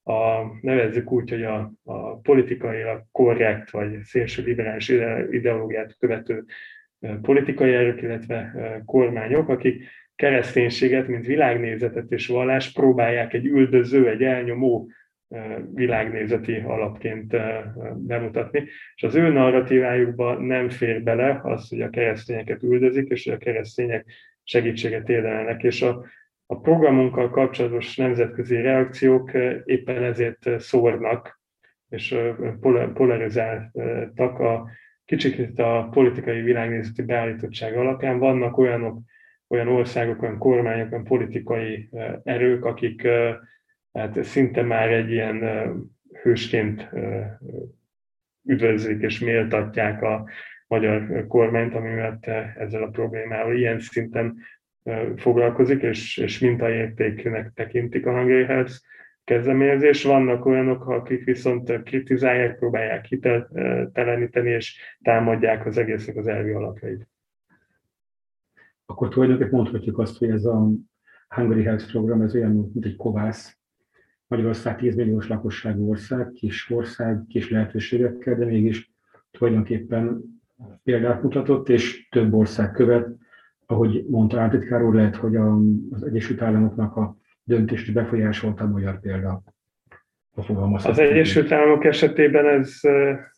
a, 0.04 0.42
nevezzük 0.62 1.12
úgy, 1.12 1.30
hogy 1.30 1.44
a, 1.44 1.72
a 1.84 2.16
politikailag 2.16 3.04
korrekt 3.12 3.70
vagy 3.70 4.02
szélső 4.04 4.44
liberális 4.44 4.90
ideológiát 5.32 5.98
követő 6.00 6.46
politikai 7.22 7.74
erők, 7.74 8.02
illetve 8.02 8.54
kormányok, 8.86 9.50
akik 9.50 9.84
kereszténységet, 10.16 11.08
mint 11.08 11.26
világnézetet 11.26 12.12
és 12.12 12.28
vallást 12.28 12.74
próbálják 12.76 13.34
egy 13.34 13.46
üldöző, 13.46 14.10
egy 14.10 14.24
elnyomó 14.24 14.90
világnézeti 15.74 16.56
alapként 16.56 17.36
bemutatni, 17.96 18.64
és 18.96 19.04
az 19.04 19.16
ő 19.16 19.30
narratívájukba 19.30 20.34
nem 20.34 20.70
fér 20.70 21.04
bele 21.04 21.40
az, 21.44 21.70
hogy 21.70 21.82
a 21.82 21.90
keresztényeket 21.90 22.64
üldözik, 22.64 23.10
és 23.10 23.24
hogy 23.24 23.34
a 23.34 23.38
keresztények 23.38 24.06
segítséget 24.50 25.10
érdemelnek, 25.10 25.64
és 25.64 25.82
a, 25.82 26.06
a 26.46 26.60
programunkkal 26.60 27.30
kapcsolatos 27.30 27.96
nemzetközi 27.96 28.62
reakciók 28.62 29.32
éppen 29.64 30.04
ezért 30.04 30.60
szórnak, 30.60 31.42
és 31.90 32.16
polarizáltak 32.94 34.40
a 34.40 34.70
kicsit 35.06 35.60
a 35.60 35.88
politikai 35.92 36.42
világnézeti 36.42 37.02
beállítottság 37.02 37.78
alapján. 37.78 38.20
Vannak 38.20 38.58
olyanok, 38.58 39.00
olyan 39.48 39.68
országok, 39.68 40.22
olyan 40.22 40.38
kormányok, 40.38 40.92
olyan 40.92 41.04
politikai 41.04 41.90
erők, 42.24 42.66
akik 42.66 43.08
hát 43.94 44.24
szinte 44.24 44.62
már 44.62 44.92
egy 44.92 45.12
ilyen 45.12 45.44
hősként 46.22 46.90
üdvözlik 48.44 49.02
és 49.02 49.20
méltatják 49.20 50.02
a 50.02 50.30
magyar 50.70 51.28
kormányt, 51.28 51.74
ami 51.74 51.90
miatt 51.90 52.26
ezzel 52.58 52.84
a 52.84 52.90
problémával 52.90 53.56
ilyen 53.56 53.80
szinten 53.80 54.38
foglalkozik, 55.16 55.82
és, 55.82 56.18
és 56.18 56.40
mintaértéknek 56.40 57.52
tekintik 57.54 58.06
a 58.06 58.12
Hungary 58.12 58.44
Health 58.44 58.74
kezdeményezés. 59.24 60.04
Vannak 60.04 60.46
olyanok, 60.46 60.88
akik 60.88 61.24
viszont 61.24 61.84
kritizálják, 61.84 62.58
próbálják 62.58 63.06
hitelteleníteni, 63.06 64.50
és 64.50 64.82
támadják 65.02 65.66
az 65.66 65.78
egésznek 65.78 66.16
az 66.16 66.28
elvi 66.28 66.52
alapjait. 66.52 67.08
Akkor 68.86 69.10
tulajdonképpen 69.10 69.54
mondhatjuk 69.54 70.00
azt, 70.00 70.18
hogy 70.18 70.30
ez 70.30 70.46
a 70.46 70.70
Hungary 71.28 71.64
Health 71.64 71.92
program, 71.92 72.22
ez 72.22 72.36
olyan, 72.36 72.52
mint 72.52 72.86
egy 72.86 72.96
kovász, 72.96 73.60
Magyarország 74.28 74.78
10 74.78 74.96
milliós 74.96 75.28
lakosságú 75.28 75.90
ország, 75.90 76.32
kis 76.32 76.70
ország, 76.70 77.26
kis 77.28 77.50
lehetőségekkel, 77.50 78.36
de 78.36 78.46
mégis 78.46 78.92
tulajdonképpen 79.32 80.24
példát 80.84 81.24
mutatott, 81.24 81.70
és 81.70 82.10
több 82.10 82.34
ország 82.34 82.72
követ. 82.72 83.08
Ahogy 83.66 84.06
mondta 84.10 84.40
áltitkár 84.42 84.84
úr, 84.84 84.94
lehet, 84.94 85.16
hogy 85.16 85.36
az 85.36 86.04
Egyesült 86.04 86.42
Államoknak 86.42 86.96
a 86.96 87.18
döntést 87.44 87.94
befolyásolta 87.94 88.64
a 88.64 88.68
magyar 88.68 89.00
példa. 89.00 89.44
Az 90.72 91.00
Egyesült 91.00 91.52
Államok 91.52 91.86
esetében 91.86 92.46
ez 92.46 92.80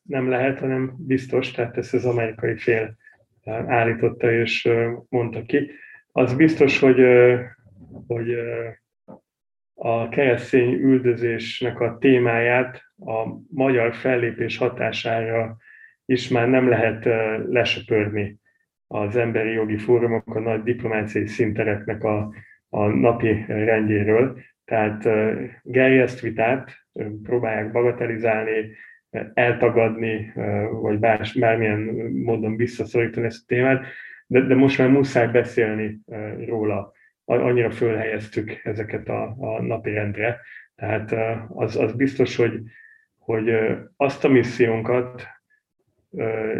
nem 0.04 0.30
lehet, 0.30 0.60
hanem 0.60 0.96
biztos, 0.98 1.52
tehát 1.52 1.78
ezt 1.78 1.94
az 1.94 2.06
amerikai 2.06 2.58
fél 2.58 2.98
állította 3.46 4.32
és 4.32 4.70
mondta 5.10 5.42
ki. 5.42 5.72
Az 6.12 6.36
biztos, 6.36 6.80
hogy, 6.80 7.02
hogy 8.08 8.36
a 9.74 10.10
keresztény 10.10 10.74
üldözésnek 10.74 11.80
a 11.80 11.98
témáját 11.98 12.82
a 12.98 13.28
magyar 13.50 13.94
fellépés 13.94 14.58
hatására 14.58 15.58
is 16.12 16.28
már 16.28 16.50
nem 16.50 16.70
lehet 16.70 17.06
lesöpörni 17.50 18.40
az 18.88 19.16
emberi 19.16 19.52
jogi 19.52 19.78
fórumok, 19.78 20.36
a 20.36 20.40
nagy 20.40 20.64
diplomáciai 20.64 21.28
szintereknek 21.28 22.04
a, 22.04 22.34
a 22.70 22.86
napi 22.86 23.46
rendjéről. 23.48 24.40
Tehát 24.66 25.08
gerjeszt 25.64 26.20
vitát 26.20 26.72
próbálják 27.24 27.72
bagatelizálni, 27.72 28.76
eltagadni, 29.34 30.32
vagy 30.82 31.00
bár, 31.00 31.28
bármilyen 31.40 31.80
módon 32.24 32.56
visszaszorítani 32.56 33.26
ezt 33.26 33.42
a 33.42 33.54
témát, 33.54 33.86
de, 34.28 34.42
de 34.42 34.56
most 34.56 34.78
már 34.78 34.90
muszáj 34.90 35.28
beszélni 35.28 36.00
róla. 36.46 36.92
Annyira 37.26 37.72
fölhelyeztük 37.72 38.60
ezeket 38.64 39.10
a, 39.10 39.36
a 39.40 39.62
napi 39.62 39.90
rendre. 39.90 40.40
Tehát 40.76 41.16
az, 41.48 41.76
az 41.76 41.96
biztos, 41.96 42.36
hogy, 42.36 42.62
hogy 43.18 43.50
azt 43.98 44.26
a 44.26 44.30
missziónkat 44.30 45.28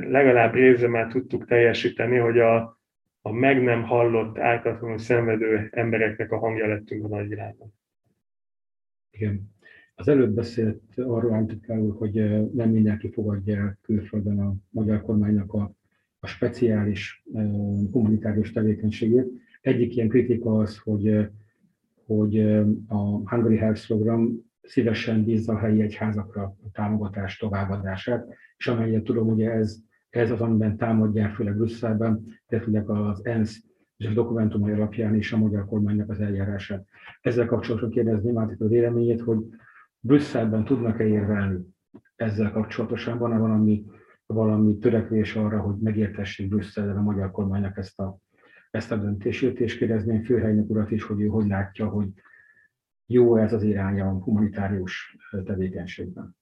legalább 0.10 0.54
részben 0.54 1.10
tudtuk 1.10 1.46
teljesíteni, 1.46 2.18
hogy 2.18 2.40
a, 2.40 2.80
a 3.22 3.32
meg 3.32 3.64
nem 3.64 3.84
hallott, 3.84 4.38
ártatlanul 4.38 4.98
szenvedő 4.98 5.70
embereknek 5.72 6.32
a 6.32 6.38
hangja 6.38 6.68
lettünk 6.68 7.04
a 7.04 7.08
nagyvilágban. 7.08 7.74
Igen. 9.12 9.50
Az 9.96 10.08
előbb 10.08 10.34
beszélt 10.34 10.82
arról 10.96 11.34
Antikál 11.34 11.80
úr, 11.80 11.96
hogy 11.96 12.14
nem 12.54 12.70
mindenki 12.70 13.12
fogadja 13.12 13.78
külföldön 13.82 14.40
a 14.40 14.56
magyar 14.70 15.02
kormánynak 15.02 15.54
a, 15.54 15.76
a 16.20 16.28
speciális 16.28 17.24
humanitárius 17.92 18.52
tevékenységét. 18.52 19.28
Egyik 19.62 19.96
ilyen 19.96 20.10
kritika 20.10 20.58
az, 20.58 20.78
hogy, 20.78 21.30
hogy 22.06 22.40
a 22.88 23.30
Hungary 23.30 23.58
Health 23.58 23.88
Program 23.88 24.51
szívesen 24.62 25.24
bízza 25.24 25.54
a 25.54 25.58
helyi 25.58 25.82
egyházakra 25.82 26.44
a 26.44 26.70
támogatás 26.72 27.38
továbbadását, 27.38 28.28
és 28.58 28.68
amennyire 28.68 29.02
tudom, 29.02 29.28
ugye 29.28 29.52
ez, 29.52 29.78
ez 30.10 30.32
az, 30.32 30.42
amiben 30.42 30.78
támadják, 30.78 31.34
főleg 31.34 31.56
Brüsszelben, 31.56 32.26
illetve 32.50 33.08
az 33.08 33.26
ENSZ 33.26 33.64
és 33.98 34.08
a 34.08 34.14
dokumentumai 34.14 34.72
alapján 34.72 35.16
is 35.16 35.34
a 35.34 35.38
magyar 35.38 35.66
kormánynak 35.66 36.10
az 36.10 36.20
eljárását. 36.20 36.86
Ezzel 37.22 37.46
kapcsolatban 37.46 37.90
kérdezném 37.90 38.38
át 38.38 38.56
a 38.60 38.68
véleményét, 38.68 39.22
hogy 39.22 39.38
Brüsszelben 40.00 40.64
tudnak-e 40.64 41.04
érvelni 41.04 41.60
ezzel 42.16 42.52
kapcsolatosan? 42.52 43.18
Van-e 43.18 43.38
valami, 43.38 43.86
valami 44.26 44.78
törekvés 44.78 45.36
arra, 45.36 45.60
hogy 45.60 45.76
megértessék 45.76 46.50
Brüsszelben 46.50 46.98
a 46.98 47.02
magyar 47.02 47.32
kormánynak 47.32 47.78
ezt 47.78 48.00
a, 48.00 48.18
ezt 48.72 48.92
a 48.92 48.98
döntését, 48.98 49.60
és 49.60 49.78
kérdezném 49.78 50.24
főhelynek 50.24 50.70
urat 50.70 50.92
is, 50.92 51.04
hogy 51.04 51.22
ő 51.22 51.26
hogy 51.26 51.48
látja, 51.48 51.88
hogy 51.88 52.08
jó 53.12 53.38
ez 53.38 53.54
az 53.54 53.64
irány 53.64 54.02
a 54.02 54.10
humanitárius 54.10 55.18
tevékenységben. 55.46 56.36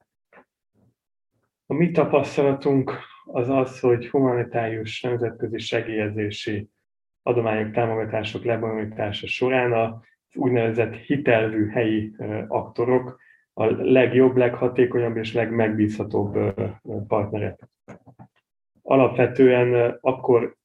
A 1.65 1.73
mi 1.73 1.91
tapasztalatunk 1.91 2.91
az 3.25 3.49
az, 3.49 3.79
hogy 3.79 4.07
humanitárius 4.07 5.01
nemzetközi 5.01 5.57
segélyezési 5.57 6.69
adományok, 7.23 7.71
támogatások 7.71 8.43
lebonyolítása 8.43 9.27
során 9.27 9.73
az 9.73 9.93
úgynevezett 10.35 10.95
hitelvű 10.95 11.67
helyi 11.67 12.15
aktorok 12.47 13.19
a 13.53 13.65
legjobb, 13.65 14.35
leghatékonyabb 14.35 15.17
és 15.17 15.33
legmegbízhatóbb 15.33 16.53
partnerek. 17.07 17.67
Alapvetően 18.81 19.97
akkor 20.01 20.55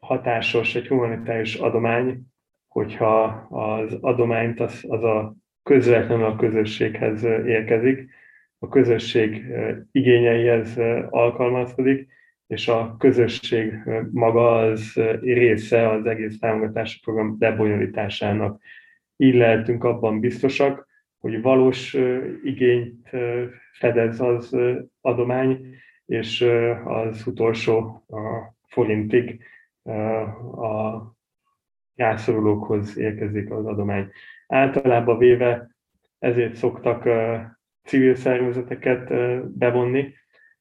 hatásos 0.00 0.74
egy 0.74 0.88
humanitárius 0.88 1.54
adomány, 1.54 2.22
hogyha 2.68 3.24
az 3.50 3.98
adományt 4.00 4.60
az, 4.60 4.84
az 4.88 5.02
a 5.02 5.34
közvetlenül 5.64 6.24
a 6.24 6.36
közösséghez 6.36 7.22
érkezik, 7.46 8.10
a 8.58 8.68
közösség 8.68 9.44
igényeihez 9.92 10.78
alkalmazkodik, 11.10 12.08
és 12.46 12.68
a 12.68 12.96
közösség 12.98 13.74
maga 14.10 14.58
az 14.58 15.00
része 15.20 15.88
az 15.88 16.06
egész 16.06 16.38
támogatási 16.38 17.00
program 17.00 17.36
lebonyolításának. 17.38 18.62
Így 19.16 19.34
lehetünk 19.34 19.84
abban 19.84 20.20
biztosak, 20.20 20.88
hogy 21.18 21.42
valós 21.42 21.96
igényt 22.44 23.10
fedez 23.72 24.20
az 24.20 24.56
adomány, 25.00 25.76
és 26.06 26.46
az 26.84 27.26
utolsó 27.26 28.06
forintig 28.68 29.42
a 30.56 31.02
rászorulókhoz 31.94 32.98
érkezik 32.98 33.50
az 33.50 33.66
adomány. 33.66 34.10
Általában 34.46 35.18
véve 35.18 35.70
ezért 36.18 36.54
szoktak 36.54 37.08
civil 37.84 38.14
szervezeteket 38.14 39.08
bevonni, 39.58 40.14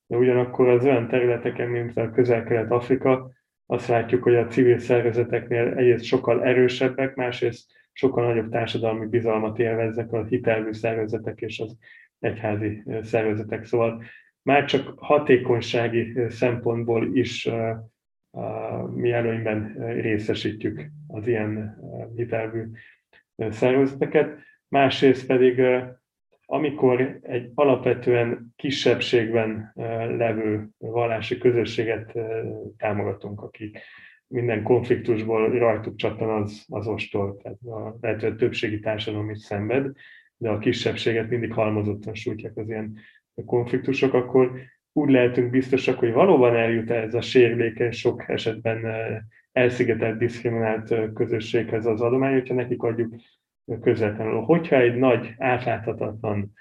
de 0.06 0.17
ugyanakkor 0.17 0.67
az 0.67 0.86
olyan 0.86 1.08
területeken, 1.08 1.69
mint 1.69 1.98
a 1.98 2.12
közel-kelet-Afrika, 2.12 3.32
azt 3.65 3.88
látjuk, 3.88 4.24
hogy 4.24 4.36
a 4.36 4.48
civil 4.48 4.78
szervezeteknél 4.78 5.74
egyrészt 5.74 6.04
sokkal 6.04 6.43
erősebbek, 6.43 7.15
másrészt 7.15 7.72
sokkal 7.91 8.26
nagyobb 8.26 8.50
társadalmi 8.50 9.06
bizalmat 9.06 9.60
élveznek 9.60 10.12
a 10.12 10.24
hitelvű 10.24 10.72
szervezetek 10.72 11.41
és 11.41 11.60
az 11.60 11.78
egyházi 12.19 12.84
szervezetek. 13.02 13.65
Szóval 13.65 14.04
már 14.41 14.65
csak 14.65 14.93
hatékonysági 15.00 16.13
szempontból 16.30 17.15
is 17.15 17.50
mi 18.93 19.12
előnyben 19.12 19.76
részesítjük 20.02 20.86
az 21.08 21.28
ilyen 21.28 21.78
hitelvű 22.15 22.63
szervezeteket. 23.38 24.38
Másrészt 24.67 25.26
pedig 25.26 25.62
amikor 26.46 27.19
egy 27.22 27.52
alapvetően 27.54 28.54
kisebbségben 28.56 29.72
levő 30.17 30.69
vallási 30.78 31.38
közösséget 31.38 32.13
támogatunk, 32.78 33.41
akik 33.41 33.80
minden 34.28 34.63
konfliktusból 34.63 35.50
rajtuk 35.50 35.96
csattan 35.96 36.41
az, 36.41 36.65
az 36.67 36.88
ostól, 36.88 37.38
tehát 37.41 37.58
a 37.62 37.98
lehető 38.02 38.36
többségi 38.36 38.80
társadalom 38.80 39.30
is 39.30 39.39
szenved, 39.39 39.91
de 40.38 40.50
a 40.50 40.58
kisebbséget 40.58 41.30
mindig 41.30 41.54
halmozottan 41.54 42.13
sújtják 42.13 42.58
az 42.58 42.69
ilyen 42.69 42.98
konfliktusok, 43.46 44.13
akkor 44.13 44.52
úgy 44.93 45.10
lehetünk 45.10 45.50
biztosak, 45.50 46.00
hogy 46.00 46.12
valóban 46.12 46.56
eljut 46.56 46.91
ez 46.91 47.13
a 47.13 47.22
sérülékeny, 47.22 47.91
sok 47.91 48.30
esetben 48.30 48.86
elszigetelt, 49.54 50.18
diszkriminált 50.18 51.13
közösséghez 51.13 51.86
az 51.86 52.02
adomány, 52.02 52.34
hogyha 52.34 52.54
nekik 52.54 52.84
adjuk 52.84 53.16
közvetlenül. 53.82 54.39
Hogyha 54.39 54.76
egy 54.80 54.96
nagy, 54.96 55.34
átláthatatlan 55.38 56.52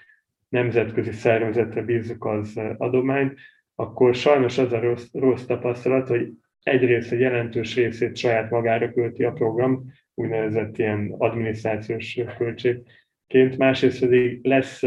nemzetközi 0.49 1.11
szervezetre 1.11 1.81
bízzuk 1.81 2.25
az 2.25 2.59
adományt, 2.77 3.39
akkor 3.75 4.15
sajnos 4.15 4.57
az 4.57 4.73
a 4.73 4.79
rossz, 4.79 5.07
rossz 5.11 5.45
tapasztalat, 5.45 6.07
hogy 6.07 6.31
egyrészt 6.63 7.11
egy 7.11 7.19
jelentős 7.19 7.75
részét 7.75 8.17
saját 8.17 8.49
magára 8.49 8.91
költi 8.91 9.23
a 9.23 9.31
program, 9.31 9.91
úgynevezett 10.13 10.77
ilyen 10.77 11.15
adminisztrációs 11.17 12.19
költségként, 12.37 13.57
másrészt 13.57 13.99
pedig 13.99 14.45
lesz 14.45 14.83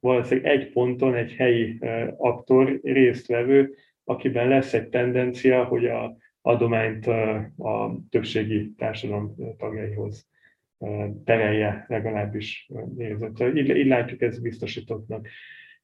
valószínűleg 0.00 0.52
egy 0.52 0.72
ponton 0.72 1.14
egy 1.14 1.32
helyi 1.32 1.78
aktor, 2.16 2.80
résztvevő, 2.82 3.74
akiben 4.04 4.48
lesz 4.48 4.74
egy 4.74 4.88
tendencia, 4.88 5.64
hogy 5.64 5.86
a 5.86 6.16
adományt 6.42 7.06
a 7.56 7.98
többségi 8.10 8.72
társadalom 8.76 9.34
tagjaihoz 9.58 10.28
terelje 11.24 11.84
legalábbis 11.88 12.70
nézett. 12.96 13.40
Így, 13.40 13.68
így 13.68 13.86
látjuk 13.86 14.22
ezt 14.22 14.42
biztosítottnak. 14.42 15.28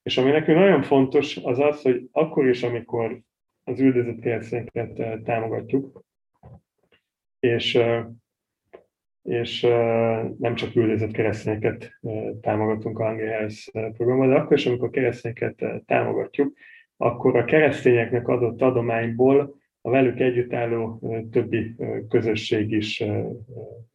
És 0.03 0.19
ami 0.19 0.31
nekünk 0.31 0.59
nagyon 0.59 0.83
fontos, 0.83 1.37
az 1.37 1.59
az, 1.59 1.83
hogy 1.83 2.09
akkor 2.12 2.49
is, 2.49 2.62
amikor 2.62 3.21
az 3.64 3.81
üldözött 3.81 4.21
keresztényeket 4.21 5.23
támogatjuk, 5.25 6.03
és, 7.40 7.79
és 9.23 9.61
nem 10.38 10.55
csak 10.55 10.77
üldözött 10.77 11.11
keresztényeket 11.11 11.99
támogatunk 12.40 12.99
a 12.99 13.07
Hungry 13.07 13.27
Health 13.27 13.71
programban, 13.71 14.29
de 14.29 14.35
akkor 14.35 14.57
is, 14.57 14.67
amikor 14.67 14.90
keresztényeket 14.90 15.64
támogatjuk, 15.87 16.57
akkor 16.97 17.37
a 17.37 17.45
keresztényeknek 17.45 18.29
adott 18.29 18.62
adományból 18.62 19.62
a 19.87 19.90
velük 19.90 20.20
együttálló 20.20 21.01
többi 21.31 21.75
közösség 22.09 22.70
is, 22.70 23.05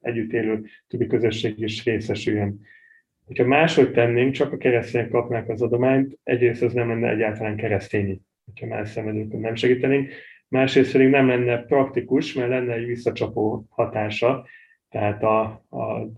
együtt 0.02 0.32
élő 0.32 0.66
többi 0.88 1.08
közösség 1.08 1.60
is 1.60 1.84
részesüljön. 1.84 2.60
Ha 3.36 3.44
máshogy 3.44 3.92
tennénk, 3.92 4.34
csak 4.34 4.52
a 4.52 4.58
keresztények 4.58 5.10
kapnák 5.10 5.50
az 5.50 5.62
adományt, 5.62 6.18
egyrészt 6.24 6.62
az 6.62 6.74
nem 6.74 6.88
lenne 6.88 7.10
egyáltalán 7.10 7.56
keresztényi, 7.56 8.22
ha 8.60 8.66
más 8.66 8.90
szemedőkön 8.90 9.40
nem 9.40 9.56
segítenénk, 9.56 10.12
másrészt 10.48 10.92
pedig 10.92 11.10
nem 11.10 11.28
lenne 11.28 11.64
praktikus, 11.64 12.34
mert 12.34 12.50
lenne 12.50 12.74
egy 12.74 12.86
visszacsapó 12.86 13.66
hatása, 13.70 14.48
tehát 14.90 15.24
a, 15.24 15.42
a 15.70 16.12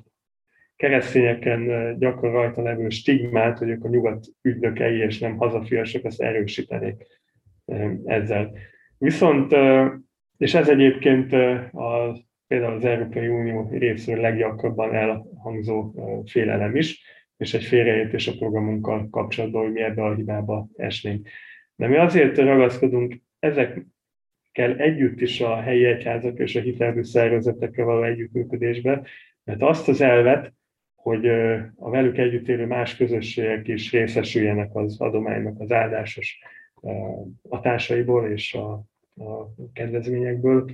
keresztényeken 0.75 1.95
gyakran 1.99 2.31
rajta 2.31 2.61
levő 2.61 2.89
stigmát, 2.89 3.57
hogy 3.57 3.69
ők 3.69 3.83
a 3.83 3.89
nyugat 3.89 4.25
ügynökei 4.41 4.97
és 4.97 5.19
nem 5.19 5.37
hazafiasok, 5.37 6.03
ezt 6.03 6.21
erősítenék 6.21 7.05
ezzel. 8.05 8.51
Viszont, 9.01 9.55
és 10.37 10.53
ez 10.53 10.69
egyébként 10.69 11.33
a, 11.73 12.17
például 12.47 12.75
az 12.75 12.85
Európai 12.85 13.27
Unió 13.27 13.69
részéről 13.71 14.21
leggyakrabban 14.21 14.93
elhangzó 14.93 15.93
félelem 16.25 16.75
is, 16.75 17.03
és 17.37 17.53
egy 17.53 17.63
félreértés 17.63 18.27
a 18.27 18.37
programunkkal 18.37 19.07
kapcsolatban, 19.09 19.63
hogy 19.63 19.71
mi 19.71 19.81
ebbe 19.81 20.03
a 20.03 20.13
hibába 20.13 20.67
esnénk. 20.75 21.27
De 21.75 21.87
mi 21.87 21.97
azért 21.97 22.37
ragaszkodunk 22.37 23.21
ezekkel 23.39 24.75
együtt 24.77 25.21
is 25.21 25.41
a 25.41 25.61
helyi 25.61 25.85
egyházak 25.85 26.39
és 26.39 26.55
a 26.55 26.61
hitelbű 26.61 27.03
szervezetekkel 27.03 27.85
való 27.85 28.03
együttműködésbe, 28.03 29.07
mert 29.43 29.61
azt 29.61 29.87
az 29.87 30.01
elvet, 30.01 30.53
hogy 30.95 31.27
a 31.75 31.89
velük 31.89 32.17
együtt 32.17 32.47
élő 32.47 32.65
más 32.65 32.95
közösségek 32.95 33.67
is 33.67 33.91
részesüljenek 33.91 34.75
az 34.75 35.01
adománynak 35.01 35.59
az 35.59 35.71
áldásos 35.71 36.39
hatásaiból 37.49 38.29
és 38.29 38.53
a, 38.53 38.89
a 39.15 39.53
kedvezményekből. 39.73 40.71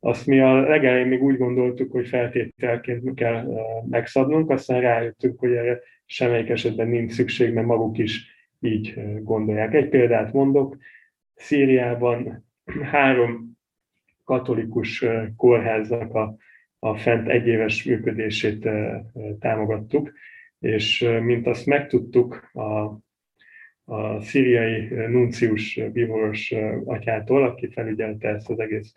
Azt 0.00 0.26
mi 0.26 0.40
a 0.40 0.60
legelején 0.60 1.06
még 1.06 1.22
úgy 1.22 1.36
gondoltuk, 1.36 1.92
hogy 1.92 2.08
feltételként 2.08 3.14
kell 3.14 3.46
megszabnunk, 3.88 4.50
aztán 4.50 4.80
rájöttünk, 4.80 5.38
hogy 5.38 5.52
erre 5.52 5.80
semmelyik 6.06 6.48
esetben 6.48 6.88
nincs 6.88 7.12
szükség, 7.12 7.52
mert 7.52 7.66
maguk 7.66 7.98
is 7.98 8.30
így 8.60 8.94
gondolják. 9.22 9.74
Egy 9.74 9.88
példát 9.88 10.32
mondok, 10.32 10.76
Szíriában 11.34 12.44
három 12.82 13.58
katolikus 14.24 15.04
kórháznak 15.36 16.14
a, 16.14 16.36
a 16.78 16.96
fent 16.96 17.28
egyéves 17.28 17.84
működését 17.84 18.68
támogattuk, 19.38 20.12
és 20.58 21.08
mint 21.20 21.46
azt 21.46 21.66
megtudtuk 21.66 22.50
a, 22.52 22.98
a 23.92 24.20
szíriai 24.20 24.88
nuncius 25.08 25.80
bíboros 25.92 26.54
atyától, 26.84 27.44
aki 27.44 27.68
felügyelte 27.70 28.28
ezt 28.28 28.50
az 28.50 28.58
egész 28.58 28.94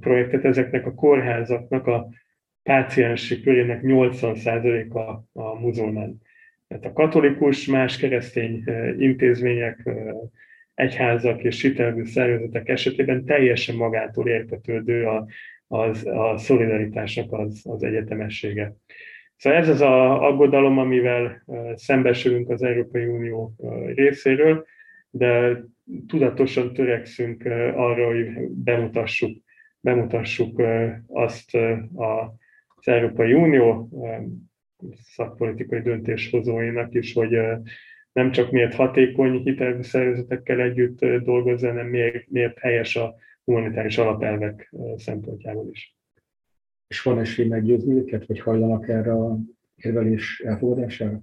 projektet, 0.00 0.44
ezeknek 0.44 0.86
a 0.86 0.94
kórházaknak 0.94 1.86
a 1.86 2.08
páciensi 2.62 3.40
körének 3.40 3.80
80%-a 3.82 5.00
a 5.40 5.60
muzulmán. 5.60 6.20
Tehát 6.68 6.84
a 6.84 6.92
katolikus, 6.92 7.66
más 7.66 7.96
keresztény 7.96 8.64
intézmények, 8.98 9.88
egyházak 10.74 11.42
és 11.42 11.62
hitelvű 11.62 12.04
szervezetek 12.04 12.68
esetében 12.68 13.24
teljesen 13.24 13.76
magától 13.76 14.28
értetődő 14.28 15.06
a, 15.06 15.26
az, 15.66 16.06
a 16.06 16.38
szolidaritásnak 16.38 17.32
az, 17.32 17.60
az 17.64 17.82
egyetemessége. 17.82 18.76
Szóval 19.36 19.58
ez 19.58 19.68
az 19.68 19.80
a 19.80 20.26
aggodalom, 20.26 20.78
amivel 20.78 21.44
szembesülünk 21.74 22.50
az 22.50 22.62
Európai 22.62 23.06
Unió 23.06 23.54
részéről, 23.94 24.66
de 25.10 25.62
tudatosan 26.06 26.72
törekszünk 26.72 27.44
arra, 27.74 28.06
hogy 28.06 28.48
bemutassuk, 28.48 29.42
bemutassuk 29.80 30.62
azt 31.06 31.54
az 31.94 32.88
Európai 32.88 33.32
Unió 33.32 33.88
szakpolitikai 35.02 35.80
döntéshozóinak 35.80 36.94
is, 36.94 37.12
hogy 37.12 37.38
nem 38.12 38.30
csak 38.30 38.50
miért 38.50 38.74
hatékony 38.74 39.42
hitelző 39.42 39.82
szervezetekkel 39.82 40.60
együtt 40.60 41.04
dolgozni, 41.04 41.68
hanem 41.68 41.86
miért, 41.86 42.28
miért 42.28 42.58
helyes 42.58 42.96
a 42.96 43.14
humanitáris 43.44 43.98
alapelvek 43.98 44.72
szempontjából 44.96 45.68
is. 45.70 45.95
És 46.88 47.02
van 47.02 47.18
esély 47.18 47.46
meggyőzni 47.46 47.94
őket, 47.94 48.26
vagy 48.26 48.40
hajlanak 48.40 48.88
erre 48.88 49.12
a 49.12 49.38
érvelés 49.76 50.42
elfogadására? 50.44 51.20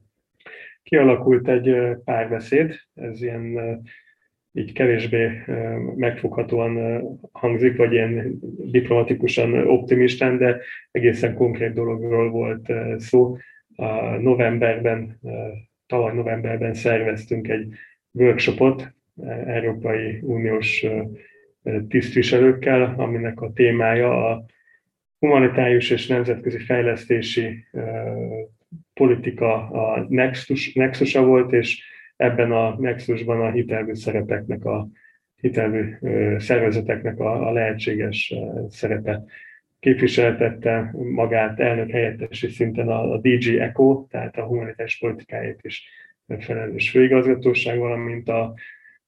Kialakult 0.84 1.48
egy 1.48 1.76
párbeszéd, 2.04 2.76
ez 2.94 3.22
ilyen 3.22 3.82
így 4.52 4.72
kevésbé 4.72 5.44
megfoghatóan 5.96 7.02
hangzik, 7.32 7.78
vagy 7.78 7.92
ilyen 7.92 8.40
diplomatikusan 8.58 9.68
optimistán, 9.68 10.38
de 10.38 10.60
egészen 10.92 11.34
konkrét 11.34 11.74
dologról 11.74 12.30
volt 12.30 12.72
szó. 12.98 13.38
A 13.76 14.18
novemberben, 14.18 15.20
tavaly 15.86 16.14
novemberben 16.14 16.74
szerveztünk 16.74 17.48
egy 17.48 17.74
workshopot 18.12 18.94
Európai 19.46 20.20
Uniós 20.22 20.86
tisztviselőkkel, 21.88 22.94
aminek 22.98 23.42
a 23.42 23.54
témája 23.54 24.30
a 24.30 24.46
humanitárius 25.24 25.90
és 25.90 26.08
nemzetközi 26.08 26.58
fejlesztési 26.58 27.66
politika 28.94 29.70
a 29.70 30.06
nexus, 30.10 30.74
nexusa 30.74 31.26
volt, 31.26 31.52
és 31.54 31.84
ebben 32.16 32.52
a 32.52 32.76
nexusban 32.80 33.42
a 33.42 33.52
hitelvű 33.52 33.94
szerepeknek, 33.94 34.66
a 34.66 34.88
hitelvű 35.42 35.96
szervezeteknek 36.38 37.20
a, 37.20 37.48
a 37.48 37.52
lehetséges 37.52 38.34
szerepe 38.70 39.24
képviseltette 39.80 40.94
magát 41.14 41.60
elnök 41.60 41.90
helyettesi 41.90 42.48
szinten 42.48 42.88
a, 42.88 43.12
a 43.12 43.18
DG 43.18 43.56
ECO, 43.56 44.06
tehát 44.10 44.38
a 44.38 44.46
humanitárs 44.46 44.98
politikáért 44.98 45.66
is 45.66 45.90
felelős 46.40 46.90
főigazgatóság, 46.90 47.78
valamint 47.78 48.30
a, 48.30 48.54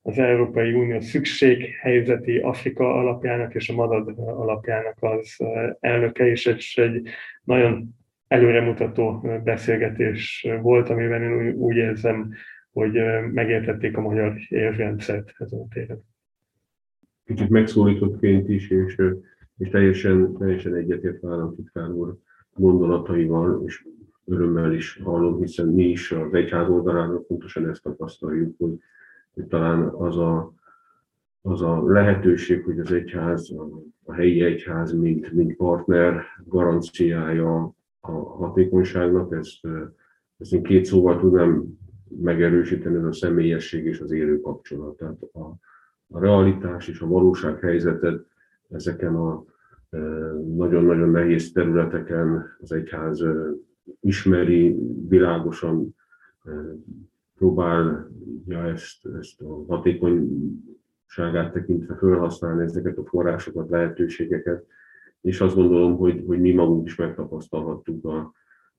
az 0.08 0.18
Európai 0.18 0.74
Unió 0.74 1.00
szükséghelyzeti 1.00 2.38
Afrika 2.38 2.94
alapjának 2.94 3.56
és 3.56 3.70
a 3.70 3.74
MADAD 3.74 4.13
alapjának 4.18 4.98
az 5.00 5.38
elnöke, 5.80 6.28
és 6.28 6.78
egy, 6.78 7.08
nagyon 7.44 7.96
előremutató 8.28 9.28
beszélgetés 9.44 10.48
volt, 10.62 10.89
amiben 10.89 11.22
én 11.22 11.54
úgy 11.54 11.76
érzem, 11.76 12.34
hogy 12.72 12.91
megértették 13.32 13.98
a 13.98 14.02
magyar 14.02 14.36
érvrendszert 14.50 15.34
ezen 15.38 15.60
a 15.60 15.68
téren. 15.74 16.04
Kicsit 17.24 17.50
megszólítottként 17.50 18.50
is, 18.50 18.70
és, 18.70 19.02
és 19.58 19.70
teljesen, 19.70 20.38
teljesen 20.38 20.76
egyetért 20.76 21.26
államtitkár 21.26 21.89
úr 21.89 22.15
gondolataival, 22.54 23.63
és 23.65 23.86
örömmel 24.26 24.74
is 24.74 25.00
hallom, 25.04 25.41
hiszen 25.41 25.68
mi 25.68 25.84
is 25.84 26.12
az 26.12 26.34
egyház 26.34 26.70
oldaláról 26.70 27.26
pontosan 27.26 27.70
ezt 27.70 27.84
tapasztaljuk, 27.84 28.56
hogy, 28.58 28.80
hogy 29.36 29.45
talán 29.45 29.88
az 29.88 30.17
a, 30.17 30.54
az 31.41 31.62
a 31.62 31.84
lehetőség, 31.84 32.63
hogy 32.63 32.80
az 32.80 32.91
egyház, 32.91 33.54
a 34.04 34.13
helyi 34.13 34.41
egyház, 34.41 34.93
mint, 34.93 35.32
mint 35.32 35.56
partner 35.56 36.24
garanciája 36.45 37.76
a 38.00 38.12
hatékonyságnak, 38.12 39.34
ezt, 39.34 39.67
ezt 40.38 40.54
én 40.54 40.63
két 40.63 40.86
szóval 40.86 41.19
tudnám 41.19 41.63
megerősíteni, 42.21 42.95
ez 42.95 43.04
a 43.04 43.13
személyesség 43.13 43.86
és 43.86 44.00
az 44.00 44.12
élő 44.12 44.39
kapcsolat. 44.39 44.98
Tehát 44.98 45.21
a, 45.34 45.39
a 46.08 46.19
realitás 46.19 46.88
és 46.88 47.00
a 47.00 47.08
valóság 47.08 47.60
helyzetet 47.60 48.26
ezeken 48.69 49.15
a 49.15 49.45
e, 49.89 49.98
nagyon-nagyon 50.56 51.10
nehéz 51.10 51.52
területeken 51.52 52.45
az 52.60 52.71
egyház 52.71 53.21
e, 53.21 53.34
ismeri, 54.00 54.78
világosan 55.08 55.95
e, 56.43 56.52
próbálja 57.38 58.65
ezt, 58.65 59.06
ezt 59.19 59.41
a 59.41 59.63
hatékonyságát 59.67 61.54
tekintve 61.54 61.95
felhasználni 61.95 62.63
ezeket 62.63 62.98
a 62.98 63.06
forrásokat, 63.06 63.69
lehetőségeket, 63.69 64.65
és 65.21 65.41
azt 65.41 65.56
gondolom, 65.56 65.98
hogy, 65.98 66.24
hogy 66.28 66.39
mi 66.39 66.52
magunk 66.52 66.88
is 66.88 66.95
megtapasztalhattuk 66.95 68.06
a, 68.06 68.34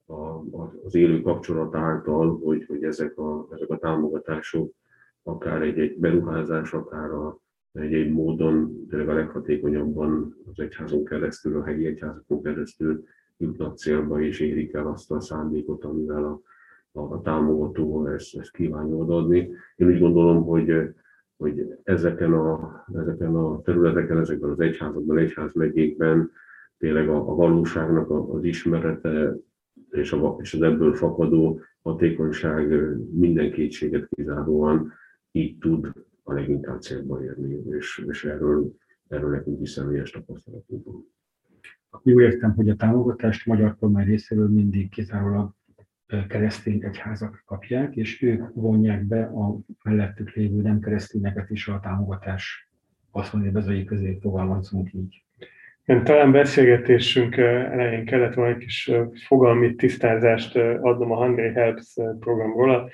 a, 0.06 0.42
az 0.84 0.94
élő 0.94 1.20
kapcsolat 1.20 1.74
által, 1.74 2.38
hogy, 2.38 2.64
hogy 2.66 2.82
ezek, 2.84 3.18
a, 3.18 3.48
ezek 3.50 3.70
a 3.70 3.78
támogatások, 3.78 4.74
akár 5.22 5.62
egy-egy 5.62 5.98
beruházás, 5.98 6.72
akár 6.72 7.10
a, 7.10 7.40
egy-egy 7.72 8.12
módon, 8.12 8.86
tényleg 8.88 9.08
a 9.08 9.14
leghatékonyabban 9.14 10.36
az 10.50 10.58
egyházon 10.58 11.04
keresztül, 11.04 11.60
a 11.60 11.64
helyi 11.64 11.86
egyházakon 11.86 12.42
keresztül 12.42 13.04
jutnak 13.36 13.76
célba 13.76 14.20
és 14.20 14.40
érik 14.40 14.72
el 14.72 14.86
azt 14.86 15.10
a 15.10 15.20
szándékot, 15.20 15.84
amivel 15.84 16.24
a, 16.24 16.40
a, 16.96 17.12
a 17.12 17.20
támogató 17.22 18.06
ezt, 18.06 18.36
ezt 18.36 18.50
kívánja 18.50 18.94
odaadni. 18.94 19.50
Én 19.76 19.86
úgy 19.86 19.98
gondolom, 19.98 20.44
hogy, 20.44 20.94
hogy 21.36 21.78
ezeken 21.82 22.32
a, 22.32 22.84
ezeken 22.94 23.34
a 23.34 23.62
területeken, 23.62 24.18
ezekben 24.18 24.50
az 24.50 24.60
egyházakban, 24.60 25.18
egyházmegyékben 25.18 26.30
tényleg 26.78 27.08
a, 27.08 27.16
a 27.16 27.34
valóságnak 27.34 28.10
az 28.10 28.44
ismerete 28.44 29.36
és, 29.90 30.12
a, 30.12 30.36
és 30.40 30.54
az 30.54 30.62
ebből 30.62 30.94
fakadó 30.94 31.60
hatékonyság 31.82 32.68
minden 33.10 33.52
kétséget 33.52 34.08
kizáróan 34.08 34.92
így 35.32 35.58
tud 35.58 35.92
a 36.22 36.32
leginkább 36.32 36.80
célba 36.80 37.22
érni, 37.24 37.62
és, 37.76 38.06
és 38.08 38.24
erről, 38.24 38.74
erről 39.08 39.30
nekünk 39.30 39.60
is 39.60 39.70
személyes 39.70 40.10
tapasztalatunk 40.10 40.84
van. 40.84 41.14
Jó 42.02 42.20
értem, 42.20 42.54
hogy 42.54 42.68
a 42.68 42.76
támogatást 42.76 43.46
magyar 43.46 43.76
kormány 43.76 44.06
részéről 44.06 44.48
mindig 44.48 44.90
kizárólag 44.90 45.54
keresztény 46.28 46.84
egyházak 46.84 47.42
kapják, 47.46 47.96
és 47.96 48.22
ők 48.22 48.54
vonják 48.54 49.04
be 49.04 49.22
a 49.22 49.58
mellettük 49.82 50.32
lévő 50.32 50.62
nem 50.62 50.80
keresztényeket 50.80 51.50
is 51.50 51.68
a 51.68 51.80
támogatás 51.82 52.70
haszonélvezői 53.10 53.84
közé 53.84 54.18
fogalmazunk 54.20 54.92
így. 54.92 55.24
Igen, 55.84 56.04
talán 56.04 56.32
beszélgetésünk 56.32 57.36
elején 57.36 58.04
kellett 58.04 58.34
volna 58.34 58.50
egy 58.50 58.58
kis 58.58 58.90
fogalmi 59.26 59.74
tisztázást 59.74 60.56
adnom 60.56 61.10
a 61.10 61.24
Hungry 61.24 61.52
Helps 61.52 61.94
programról. 62.20 62.70
A 62.70 62.90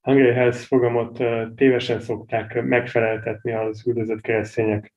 Hungry 0.00 0.32
Helps 0.32 0.68
programot 0.68 1.24
tévesen 1.54 2.00
szokták 2.00 2.62
megfeleltetni 2.62 3.52
az 3.52 3.86
üldözött 3.86 4.20
keresztények 4.20 4.92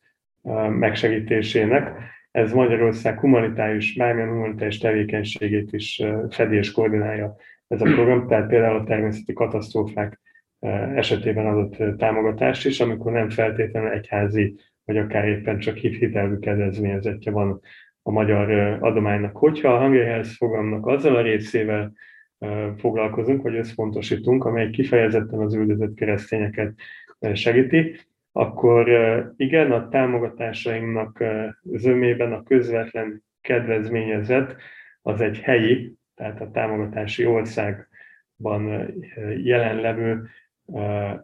megsegítésének. 0.70 1.92
Ez 2.32 2.54
Magyarország 2.54 3.20
humanitárius, 3.20 3.94
bármilyen 3.94 4.30
humanitárius 4.30 4.78
tevékenységét 4.78 5.74
is 5.74 6.02
fedi 6.30 6.56
és 6.56 6.72
koordinálja 6.72 7.36
ez 7.68 7.82
a 7.82 7.94
program, 7.94 8.28
tehát 8.28 8.48
például 8.48 8.78
a 8.78 8.84
természeti 8.84 9.34
katasztrófák 9.34 10.22
esetében 10.96 11.46
adott 11.46 11.98
támogatást 11.98 12.66
is, 12.66 12.80
amikor 12.80 13.12
nem 13.12 13.30
feltétlenül 13.30 13.90
egyházi, 13.90 14.56
vagy 14.86 14.98
akár 14.98 15.28
éppen 15.28 15.60
csak 15.60 15.76
hitelvű 15.76 16.36
kedvezményezetje 16.36 17.32
van 17.32 17.62
a 18.02 18.12
magyar 18.12 18.52
adománynak. 18.82 19.38
Hogyha 19.38 19.74
a 19.74 19.92
Health 19.92 20.30
fogalmnak 20.30 20.88
azzal 20.88 21.16
a 21.16 21.22
részével 21.22 21.94
foglalkozunk, 22.78 23.42
vagy 23.42 23.56
összpontosítunk, 23.56 24.46
amely 24.46 24.70
kifejezetten 24.70 25.40
az 25.40 25.54
üldözött 25.54 25.94
keresztényeket 25.94 26.74
segíti, 27.34 28.00
akkor 28.32 28.90
igen, 29.38 29.72
a 29.72 29.90
támogatásainknak 29.90 31.24
zömében 31.64 32.34
a 32.34 32.44
közvetlen 32.44 33.24
kedvezményezett 33.42 34.56
az 35.02 35.22
egy 35.22 35.40
helyi, 35.40 35.94
tehát 36.16 36.42
a 36.42 36.52
támogatási 36.52 37.26
országban 37.26 38.94
jelenlevő 39.44 40.28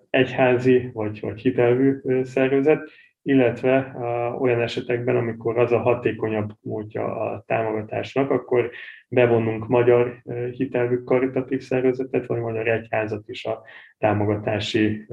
egyházi 0.10 0.90
vagy, 0.94 1.20
vagy 1.20 1.42
hitelvű 1.42 2.00
szervezet, 2.24 2.90
illetve 3.24 3.96
olyan 4.40 4.62
esetekben, 4.62 5.16
amikor 5.16 5.58
az 5.58 5.72
a 5.72 5.80
hatékonyabb 5.80 6.52
módja 6.62 7.20
a 7.20 7.44
támogatásnak, 7.48 8.32
akkor 8.32 8.72
bevonunk 9.08 9.68
magyar 9.68 10.22
hitelvű 10.52 10.98
karitatív 10.98 11.62
szervezetet, 11.62 12.26
vagy 12.26 12.40
magyar 12.40 12.68
egyházat 12.68 13.30
is 13.30 13.46
a 13.46 13.64
támogatási 13.98 15.08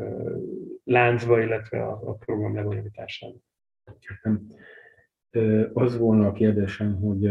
láncba, 0.84 1.40
illetve 1.40 1.82
a, 1.84 2.14
program 2.14 2.54
lebonyolításába. 2.54 3.36
Az 5.72 5.98
volna 5.98 6.26
a 6.26 6.32
kérdésem, 6.32 6.94
hogy 7.00 7.24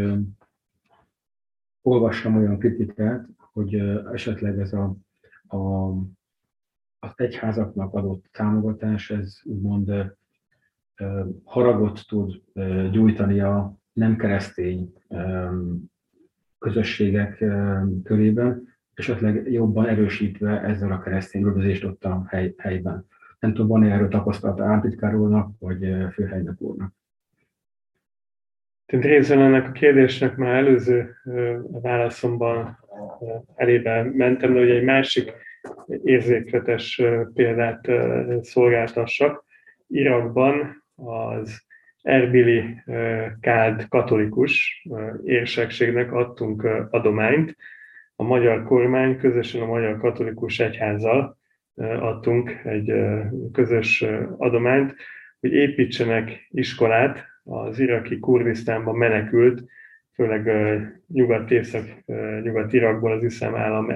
olvassam 1.87 2.35
olyan 2.35 2.59
kritikát, 2.59 3.27
hogy 3.53 3.75
esetleg 4.13 4.59
ez 4.59 4.73
a, 4.73 4.95
a, 5.57 5.89
az 6.99 7.11
egyházaknak 7.15 7.93
adott 7.93 8.25
támogatás, 8.31 9.09
ez 9.09 9.39
úgymond 9.43 10.15
haragot 11.43 11.99
tud 12.07 12.41
gyújtani 12.91 13.39
a 13.39 13.77
nem 13.93 14.15
keresztény 14.15 14.93
közösségek 16.59 17.37
körében, 18.03 18.75
esetleg 18.93 19.51
jobban 19.51 19.85
erősítve 19.85 20.61
ezzel 20.61 20.91
a 20.91 20.99
keresztény 20.99 21.41
üldözést 21.41 21.83
ott 21.83 22.05
a 22.05 22.25
hely, 22.27 22.53
helyben. 22.57 23.05
Nem 23.39 23.53
tudom, 23.53 23.67
van-e 23.67 23.93
erről 23.93 24.07
tapasztalata 24.07 24.63
államtitkár 24.63 25.15
úrnak, 25.15 25.51
vagy 25.59 25.95
főhelynek 26.13 26.61
úrnak? 26.61 26.96
Tehát 28.87 29.05
részben 29.05 29.41
ennek 29.41 29.67
a 29.67 29.71
kérdésnek 29.71 30.35
már 30.35 30.55
előző 30.55 31.15
válaszomban 31.81 32.77
elébe 33.55 34.03
mentem, 34.13 34.53
de 34.53 34.59
ugye 34.59 34.73
egy 34.73 34.83
másik 34.83 35.33
érzékletes 36.03 37.01
példát 37.33 37.87
szolgáltassak. 38.41 39.45
Irakban 39.87 40.83
az 40.95 41.65
Erbili 42.01 42.83
Kád 43.39 43.87
katolikus 43.87 44.87
érsekségnek 45.23 46.11
adtunk 46.11 46.67
adományt. 46.89 47.55
A 48.15 48.23
magyar 48.23 48.63
kormány 48.63 49.17
közösen 49.17 49.61
a 49.61 49.65
Magyar 49.65 49.99
Katolikus 49.99 50.59
Egyházzal 50.59 51.37
adtunk 51.99 52.61
egy 52.63 52.93
közös 53.53 54.05
adományt, 54.37 54.95
hogy 55.39 55.53
építsenek 55.53 56.47
iskolát 56.49 57.25
az 57.47 57.79
iraki 57.79 58.19
Kurdisztánban 58.19 58.95
menekült, 58.95 59.63
főleg 60.13 60.51
nyugat-észak, 61.07 61.85
nyugat-Irakból 62.41 63.11
az 63.11 63.23
iszlám 63.23 63.55
állam 63.55 63.91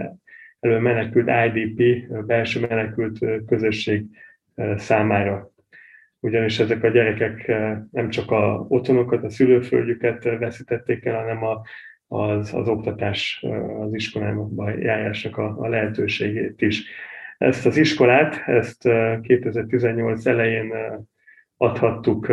elő 0.59 0.79
menekült 0.79 1.29
IDP, 1.45 2.07
belső 2.25 2.59
menekült 2.59 3.45
közösség 3.47 4.05
számára 4.75 5.51
ugyanis 6.21 6.59
ezek 6.59 6.83
a 6.83 6.89
gyerekek 6.89 7.47
nem 7.91 8.09
csak 8.09 8.31
a 8.31 8.65
otthonokat, 8.69 9.23
a 9.23 9.29
szülőföldjüket 9.29 10.23
veszítették 10.23 11.05
el, 11.05 11.15
hanem 11.15 11.43
a, 11.43 11.61
az, 12.07 12.53
az 12.53 12.67
oktatás, 12.67 13.45
az 13.79 13.93
iskolába 13.93 14.69
járásnak 14.69 15.37
a, 15.37 15.57
a 15.59 15.67
lehetőségét 15.67 16.61
is. 16.61 16.83
Ezt 17.37 17.65
az 17.65 17.77
iskolát, 17.77 18.43
ezt 18.45 18.89
2018 19.21 20.25
eh, 20.25 20.33
elején 20.33 20.73
adhattuk 21.57 22.27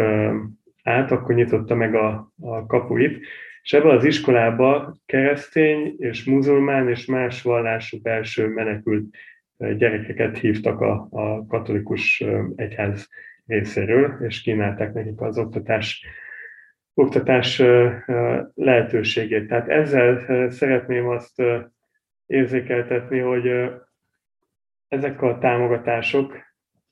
át, 0.88 1.11
akkor 1.11 1.35
nyitotta 1.35 1.74
meg 1.74 1.94
a, 1.94 2.33
a 2.40 2.66
kapuit, 2.66 3.27
és 3.62 3.72
ebben 3.72 3.96
az 3.96 4.05
iskolába 4.05 4.96
keresztény 5.07 5.94
és 5.98 6.24
muzulmán 6.24 6.88
és 6.88 7.07
más 7.07 7.42
vallású 7.42 8.01
belső 8.03 8.48
menekült 8.48 9.16
gyerekeket 9.59 10.38
hívtak 10.38 10.81
a, 10.81 11.09
a 11.11 11.46
katolikus 11.46 12.24
egyház 12.55 13.09
részéről, 13.46 14.16
és 14.20 14.40
kínálták 14.40 14.92
nekik 14.92 15.20
az 15.20 15.38
oktatás, 15.38 16.07
oktatás 16.94 17.62
lehetőségét. 18.55 19.48
Tehát 19.48 19.68
ezzel 19.68 20.51
szeretném 20.51 21.09
azt 21.09 21.42
érzékeltetni, 22.27 23.18
hogy 23.18 23.51
ezek 24.88 25.22
a 25.22 25.38
támogatások 25.38 26.37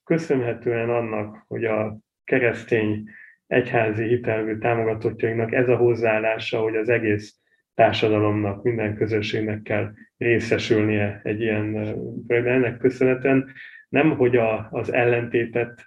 köszönhetően 0.05 0.91
annak, 0.91 1.45
hogy 1.49 1.65
a 1.65 1.99
keresztény 2.25 3.09
egyházi 3.47 4.05
hitelvű 4.07 4.59
támogatottjainknak 4.59 5.53
ez 5.53 5.69
a 5.69 5.77
hozzáállása, 5.77 6.61
hogy 6.61 6.77
az 6.77 6.89
egész 6.89 7.41
társadalomnak, 7.75 8.63
minden 8.63 8.97
közösségnek 8.97 9.63
kell 9.63 9.93
részesülnie 10.17 11.21
egy 11.23 11.41
ilyen, 11.41 11.95
ennek 12.27 12.79
köszönhetően 12.79 13.53
nem, 13.89 14.17
hogy 14.17 14.37
a, 14.37 14.69
az 14.71 14.93
ellentétet 14.93 15.85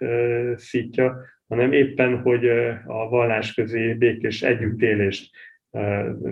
szítja, 0.54 1.16
hanem 1.48 1.72
éppen, 1.72 2.20
hogy 2.20 2.48
a 2.84 3.08
vallásközi 3.08 3.94
békés 3.94 4.42
együttélést 4.42 5.36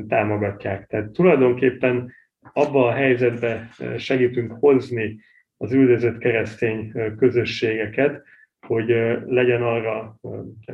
támogatják. 0.09 0.87
Tehát 0.87 1.11
tulajdonképpen 1.11 2.12
abba 2.53 2.87
a 2.87 2.93
helyzetbe 2.93 3.69
segítünk 3.97 4.53
hozni 4.61 5.19
az 5.57 5.73
üldözött 5.73 6.19
keresztény 6.19 6.93
közösségeket, 7.17 8.23
hogy 8.66 8.87
legyen 9.27 9.62
arra 9.62 10.18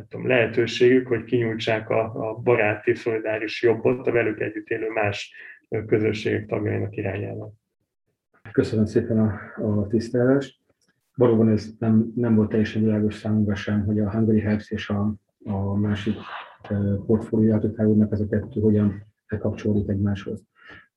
tudom, 0.08 0.26
lehetőségük, 0.26 1.06
hogy 1.06 1.24
kinyújtsák 1.24 1.90
a, 1.90 2.28
a 2.28 2.34
baráti, 2.34 2.94
szolidáris 2.94 3.62
jobbot 3.62 4.06
a 4.06 4.12
velük 4.12 4.40
együtt 4.40 4.68
élő 4.68 4.88
más 4.88 5.34
közösségek 5.86 6.46
tagjainak 6.46 6.96
irányába. 6.96 7.52
Köszönöm 8.52 8.84
szépen 8.84 9.18
a, 9.18 9.40
a 9.56 9.86
tisztelást 9.86 10.62
valóban 11.14 11.48
ez 11.48 11.70
nem, 11.78 12.12
nem 12.14 12.34
volt 12.34 12.48
teljesen 12.48 12.82
világos 12.82 13.14
számunkra 13.14 13.54
sem, 13.54 13.84
hogy 13.84 14.00
a 14.00 14.10
Hungary 14.10 14.40
Helps 14.40 14.70
és 14.70 14.88
a, 14.88 15.14
a 15.44 15.74
másik 15.74 16.14
portfólió 17.06 17.58
úrnak 17.76 18.12
ez 18.12 18.20
a 18.20 18.28
kettő 18.28 18.60
hogyan 18.60 19.06
kapcsolódik 19.38 19.88
egymáshoz. 19.88 20.44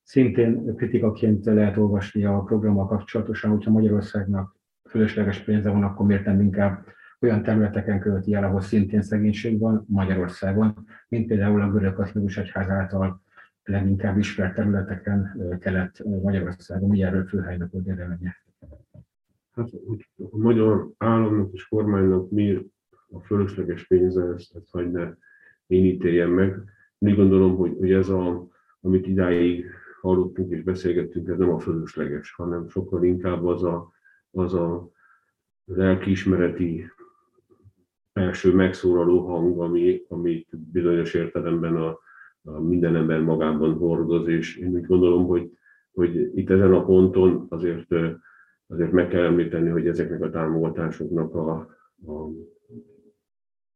Szintén 0.04 0.76
kritikaként 0.76 1.46
lehet 1.46 1.78
olvasni 1.78 2.26
a 2.26 2.40
programmal 2.40 2.88
kapcsolatosan, 2.88 3.52
hogyha 3.52 3.72
Magyarországnak 3.72 4.56
fölösleges 4.90 5.40
pénze 5.40 5.70
van, 5.70 5.84
akkor 5.84 6.06
miért 6.06 6.26
nem 6.26 6.40
inkább 6.40 6.86
olyan 7.20 7.44
területeken 7.44 8.00
költi 8.00 8.34
el, 8.34 8.44
ahol 8.44 8.62
szintén 8.62 9.02
szegénység 9.02 9.60
van 9.60 9.86
Magyarországon, 9.88 10.74
mint 11.08 11.28
például 11.28 11.62
a 11.62 11.72
görög 11.72 11.94
katolikus 11.94 12.38
egyház 12.38 12.70
által 12.70 13.22
leginkább 13.64 14.18
ismert 14.18 14.56
területeken 14.56 15.42
kelet-Magyarországon, 15.60 16.90
ugye 16.90 17.06
erről 17.06 17.26
főhelynek 17.26 17.72
volt 17.72 17.86
véleménye 17.86 18.36
hát, 19.58 19.70
a 20.32 20.38
magyar 20.38 20.90
államnak 20.98 21.54
és 21.54 21.68
kormánynak 21.68 22.32
mi 22.32 22.72
a 23.10 23.20
fölösleges 23.20 23.88
pénze, 23.88 24.24
ezt, 24.24 24.56
ezt 24.56 24.72
hagyd 24.72 24.92
ne 24.92 25.14
én 25.68 25.86
ítéljem 25.86 26.32
meg. 26.32 26.64
Én 26.98 27.16
gondolom, 27.16 27.56
hogy, 27.56 27.76
hogy 27.80 27.92
ez, 27.92 28.10
a, 28.10 28.48
amit 28.82 29.08
idáig 29.08 29.66
hallottunk 30.02 30.52
és 30.52 30.64
beszélgettünk, 30.64 31.28
ez 31.28 31.38
nem 31.38 31.50
a 31.50 31.60
fölösleges, 31.60 32.34
hanem 32.34 32.70
sokkal 32.70 33.04
inkább 33.04 33.46
az 33.46 33.64
a, 33.64 33.92
az 34.32 34.54
a 34.54 34.90
lelkiismereti 35.66 36.92
első 38.14 38.54
megszólaló 38.54 39.28
hang, 39.28 39.60
ami, 39.60 40.06
amit 40.08 40.48
bizonyos 40.72 41.14
értelemben 41.14 41.76
a, 41.76 42.00
a 42.44 42.60
minden 42.60 42.96
ember 42.96 43.22
magában 43.22 43.74
hordoz, 43.74 44.28
és 44.28 44.58
én 44.58 44.74
úgy 44.74 44.86
gondolom, 44.86 45.26
hogy, 45.26 45.52
hogy 45.92 46.38
itt 46.38 46.50
ezen 46.50 46.74
a 46.74 46.86
ponton 46.86 47.46
azért 47.50 47.94
azért 48.68 48.92
meg 48.92 49.08
kell 49.08 49.24
említeni, 49.24 49.70
hogy 49.70 49.88
ezeknek 49.88 50.22
a 50.22 50.30
támogatásoknak 50.30 51.36
a, 51.36 51.52
a, 52.06 52.30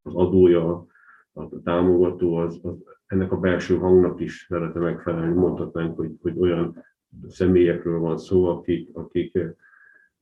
az 0.01 0.15
adója 0.15 0.87
a 1.33 1.61
támogató, 1.63 2.35
az, 2.35 2.59
az 2.63 2.75
ennek 3.05 3.31
a 3.31 3.39
belső 3.39 3.77
hangnak 3.77 4.19
is 4.19 4.45
szeretne 4.49 4.79
megfelelni. 4.79 5.33
Mondhatnánk, 5.33 5.95
hogy, 5.95 6.11
hogy 6.21 6.37
olyan 6.39 6.83
személyekről 7.27 7.99
van 7.99 8.17
szó, 8.17 8.45
akik, 8.45 8.89
akik, 8.93 9.37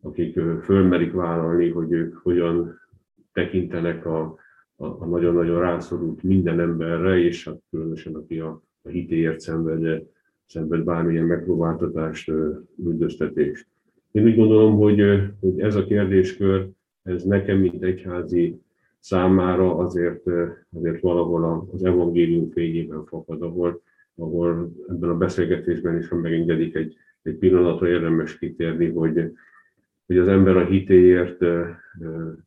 akik 0.02 0.40
fölmerik 0.64 1.14
vállalni, 1.14 1.70
hogy 1.70 1.92
ők 1.92 2.16
hogyan 2.16 2.80
tekintenek 3.34 4.06
a, 4.06 4.38
a, 4.76 5.06
nagyon-nagyon 5.06 5.60
rászorult 5.60 6.24
minden 6.24 6.60
emberre, 6.60 7.18
és 7.18 7.46
hát 7.46 7.62
különösen 7.70 8.16
aki 8.16 8.40
a, 8.40 8.62
a 8.82 8.90
hitéért 8.90 9.40
szenved, 9.40 10.04
szenved 10.46 10.84
bármilyen 10.84 11.26
megpróbáltatást, 11.26 12.32
üldöztetést. 12.84 13.68
Én 14.12 14.24
úgy 14.24 14.36
gondolom, 14.36 14.76
hogy, 14.76 15.02
hogy 15.40 15.60
ez 15.60 15.76
a 15.76 15.86
kérdéskör, 15.86 16.70
ez 17.04 17.24
nekem, 17.24 17.58
mint 17.58 17.84
egyházi 17.84 18.62
számára 19.00 19.78
azért, 19.78 20.24
azért 20.76 21.00
valahol 21.00 21.70
az 21.74 21.84
evangélium 21.84 22.50
fényében 22.50 23.06
fakad, 23.06 23.42
ahol, 23.42 23.82
ahol 24.16 24.72
ebben 24.90 25.10
a 25.10 25.18
beszélgetésben 25.18 25.98
is, 25.98 26.08
ha 26.08 26.16
megengedik 26.16 26.76
egy, 26.76 26.96
egy 27.22 27.36
pillanatra 27.36 27.88
érdemes 27.88 28.38
kitérni, 28.38 28.90
hogy, 28.90 29.32
hogy 30.10 30.18
az 30.18 30.28
ember 30.28 30.58
a 30.58 30.66
hitéért 30.66 31.46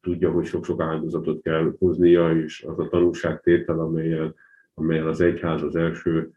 tudja, 0.01 0.31
hogy 0.31 0.45
sok-sok 0.45 0.81
áldozatot 0.81 1.43
kell 1.43 1.75
hoznia, 1.79 2.37
és 2.37 2.65
az 2.69 2.79
a 2.79 2.89
tanúságtétel, 2.89 3.79
amelyel, 3.79 4.35
amelyel 4.75 5.09
az 5.09 5.21
egyház 5.21 5.63
az 5.63 5.77
első 5.77 6.31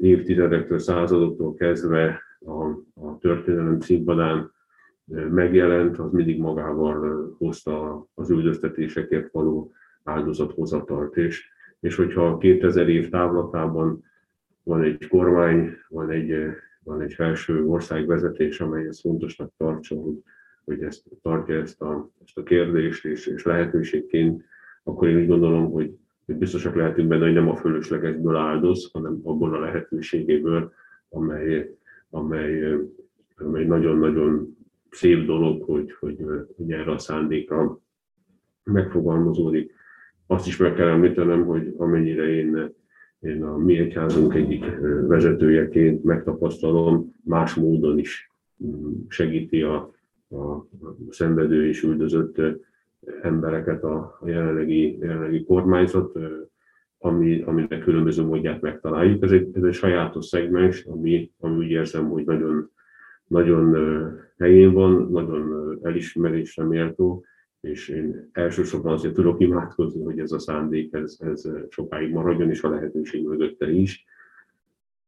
évtizedektől, 0.00 0.78
századoktól 0.78 1.54
kezdve 1.54 2.22
a, 2.40 2.64
a 3.06 3.18
történelem 3.20 3.80
színpadán 3.80 4.52
megjelent, 5.30 5.98
az 5.98 6.12
mindig 6.12 6.40
magával 6.40 7.28
hozta 7.38 8.06
az 8.14 8.30
üldöztetésekért 8.30 9.32
való 9.32 9.72
áldozathozatalt. 10.04 11.16
És, 11.16 11.48
és 11.80 11.96
hogyha 11.96 12.38
2000 12.38 12.88
év 12.88 13.08
távlatában 13.08 14.04
van 14.62 14.82
egy 14.82 15.08
kormány, 15.08 15.76
van 15.88 16.10
egy, 16.10 16.34
van 16.88 17.00
egy 17.00 17.12
felső 17.12 17.66
országvezetés, 17.66 18.60
amely 18.60 18.86
ezt 18.86 19.00
fontosnak 19.00 19.52
tartsa, 19.56 19.96
hogy, 19.96 20.22
hogy 20.64 20.82
ezt 20.82 21.04
tartja 21.22 21.60
ezt 21.60 21.82
a, 21.82 22.10
ezt 22.24 22.38
a 22.38 22.42
kérdést, 22.42 23.04
és, 23.04 23.26
és 23.26 23.44
lehetőségként, 23.44 24.44
akkor 24.82 25.08
én 25.08 25.16
úgy 25.16 25.26
gondolom, 25.26 25.70
hogy, 25.70 25.96
hogy 26.26 26.34
biztosak 26.34 26.74
lehetünk 26.74 27.08
benne, 27.08 27.24
hogy 27.24 27.34
nem 27.34 27.48
a 27.48 27.56
fölöslegesből 27.56 28.36
áldoz, 28.36 28.90
hanem 28.92 29.20
abból 29.22 29.54
a 29.54 29.60
lehetőségéből, 29.60 30.72
amely, 31.08 31.76
amely, 32.10 32.76
amely 33.36 33.64
nagyon-nagyon 33.64 34.56
szép 34.90 35.26
dolog, 35.26 35.62
hogy, 35.62 35.92
hogy, 35.92 36.24
hogy 36.56 36.72
erre 36.72 36.92
a 36.92 36.98
szándékra 36.98 37.80
megfogalmazódik. 38.64 39.72
Azt 40.26 40.46
is 40.46 40.56
meg 40.56 40.74
kell 40.74 40.88
említenem, 40.88 41.44
hogy 41.44 41.74
amennyire 41.76 42.28
én, 42.28 42.74
én 43.20 43.42
a 43.42 43.56
mi 43.56 43.78
egyházunk 43.78 44.34
egyik 44.34 44.64
vezetőjeként 45.06 46.04
megtapasztalom, 46.04 47.14
más 47.24 47.54
módon 47.54 47.98
is 47.98 48.32
mm, 48.64 48.92
segíti 49.08 49.62
a, 49.62 49.74
a 50.30 50.66
szenvedő 51.10 51.66
és 51.66 51.82
üldözött 51.82 52.40
embereket 53.22 53.82
a, 53.82 54.18
jelenlegi, 54.24 54.98
jelenlegi 54.98 55.44
kormányzat, 55.44 56.18
ami, 56.98 57.42
aminek 57.42 57.80
különböző 57.80 58.22
módját 58.22 58.60
megtaláljuk. 58.60 59.22
Ez 59.22 59.30
egy, 59.30 59.50
ez 59.52 59.62
egy 59.62 59.74
sajátos 59.74 60.26
szegmens, 60.26 60.84
ami, 60.84 61.30
ami 61.38 61.56
úgy 61.56 61.70
érzem, 61.70 62.08
hogy 62.08 62.24
nagyon, 62.24 62.70
nagyon 63.26 63.76
helyén 64.38 64.72
van, 64.72 65.08
nagyon 65.10 65.78
elismerésre 65.82 66.64
méltó, 66.64 67.24
és 67.70 67.88
én 67.88 68.28
elsősorban 68.32 68.92
azért 68.92 69.14
tudok 69.14 69.40
imádkozni, 69.40 70.04
hogy 70.04 70.18
ez 70.18 70.32
a 70.32 70.38
szándék, 70.38 70.92
ez, 70.92 71.16
ez 71.20 71.48
sokáig 71.68 72.12
maradjon, 72.12 72.50
és 72.50 72.62
a 72.62 72.70
lehetőség 72.70 73.26
mögötte 73.26 73.70
is. 73.70 74.04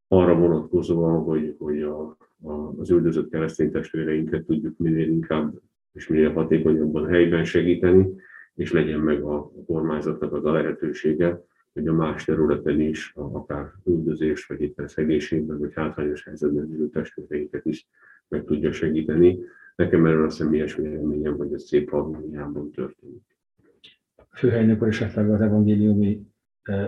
Arra 0.08 0.34
vonatkozóan, 0.34 1.22
hogy, 1.22 1.54
hogy 1.58 1.82
a, 1.82 2.16
a, 2.42 2.52
az 2.78 2.90
üldözött 2.90 3.30
keresztény 3.30 3.70
testvéreinket 3.70 4.44
tudjuk 4.44 4.78
minél 4.78 5.08
inkább 5.08 5.60
és 5.92 6.08
minél 6.08 6.32
hatékonyabban 6.32 7.06
helyben 7.06 7.44
segíteni, 7.44 8.14
és 8.54 8.72
legyen 8.72 9.00
meg 9.00 9.22
a 9.22 9.52
kormányzatnak 9.66 10.32
az 10.32 10.44
a 10.44 10.52
lehetősége, 10.52 11.44
hogy 11.72 11.86
a 11.86 11.92
más 11.92 12.24
területen 12.24 12.80
is, 12.80 13.12
akár 13.14 13.72
üldözés, 13.84 14.46
vagy 14.46 14.60
éppen 14.60 14.88
szegénységben, 14.88 15.58
vagy 15.58 15.72
hátrányos 15.74 16.24
helyzetben 16.24 16.72
élő 16.72 16.88
testvéreinket 16.88 17.66
is 17.66 17.86
meg 18.28 18.44
tudja 18.44 18.72
segíteni. 18.72 19.38
Nekem 19.80 20.06
erről 20.06 20.24
a 20.24 20.30
személyes 20.30 20.74
véleményem, 20.74 21.36
hogy 21.36 21.52
ez 21.52 21.62
szép 21.62 21.90
harmóniában 21.90 22.70
történik. 22.70 23.22
Főhelynök 24.30 24.86
esetleg 24.86 25.30
az 25.30 25.40
evangéliumi 25.40 26.26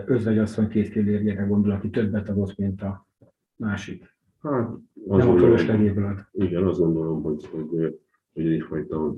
özvegyasszony 0.05 0.67
két 0.67 0.87
fillérjére 0.87 1.43
gondol, 1.43 1.71
aki 1.71 1.89
többet 1.89 2.29
adott, 2.29 2.57
mint 2.57 2.81
a 2.81 3.07
másik. 3.55 4.15
Hát, 4.41 4.69
Nem 5.07 5.29
a 5.29 5.37
fölöslegéből 5.37 6.19
Igen, 6.31 6.63
azt 6.63 6.79
gondolom, 6.79 7.21
hogy, 7.21 7.45
hogy, 7.45 7.99
hogy 8.33 8.45
egyfajta 8.45 9.15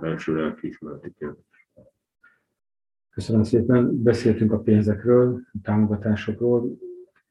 belső 0.00 0.34
lelkiismereti 0.36 1.14
kérdés. 1.18 1.70
Köszönöm 3.10 3.42
szépen. 3.42 4.02
Beszéltünk 4.02 4.52
a 4.52 4.58
pénzekről, 4.58 5.40
a 5.52 5.58
támogatásokról. 5.62 6.76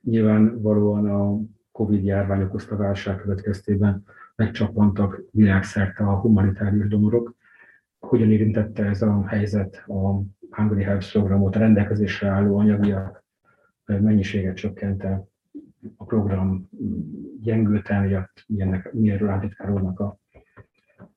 Nyilvánvalóan 0.02 1.10
a 1.10 1.40
Covid 1.72 2.04
járvány 2.04 2.42
okozta 2.42 2.76
válság 2.76 3.22
következtében 3.22 4.04
megcsapantak 4.38 5.22
világszerte 5.32 6.04
a 6.04 6.20
humanitárius 6.20 6.88
donorok. 6.88 7.36
Hogyan 8.00 8.32
érintette 8.32 8.86
ez 8.86 9.02
a 9.02 9.28
helyzet 9.28 9.84
a 9.88 10.22
Hungary 10.50 10.84
Health 10.84 11.12
programot, 11.12 11.56
a 11.56 11.60
rendelkezésre 11.60 12.28
álló 12.28 12.58
anyagiak 12.58 13.24
mennyiséget 13.86 14.56
csökkente, 14.56 15.28
a 15.96 16.04
program 16.04 16.70
gyengült 17.42 17.90
miatt, 17.90 18.44
milyennek, 18.48 18.94
milyenről 18.94 19.30
áltitkár 19.30 19.70
a 19.70 20.20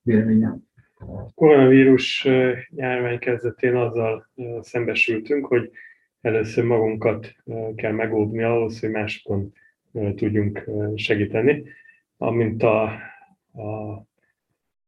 véleménye? 0.02 0.56
A 0.98 1.33
koronavírus 1.35 2.24
járvány 2.70 3.18
kezdetén 3.18 3.76
azzal 3.76 4.30
szembesültünk, 4.61 5.46
hogy 5.46 5.70
először 6.20 6.64
magunkat 6.64 7.35
kell 7.74 7.92
megóvni 7.92 8.42
ahhoz, 8.42 8.80
hogy 8.80 8.90
másokon 8.90 9.52
tudjunk 9.92 10.64
segíteni. 10.94 11.64
Amint 12.16 12.62
a, 12.62 12.90
a 13.54 14.02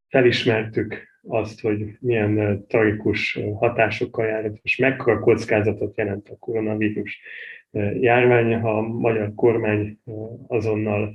felismertük 0.09 1.11
azt, 1.29 1.61
hogy 1.61 1.96
milyen 2.01 2.64
tragikus 2.66 3.38
hatásokkal 3.59 4.27
jár, 4.27 4.53
és 4.62 4.77
mekkora 4.77 5.20
kockázatot 5.20 5.96
jelent 5.96 6.29
a 6.29 6.37
koronavírus 6.38 7.20
járvány, 8.01 8.61
ha 8.61 8.79
a 8.79 8.83
magyar 8.83 9.33
kormány 9.35 9.98
azonnal 10.46 11.14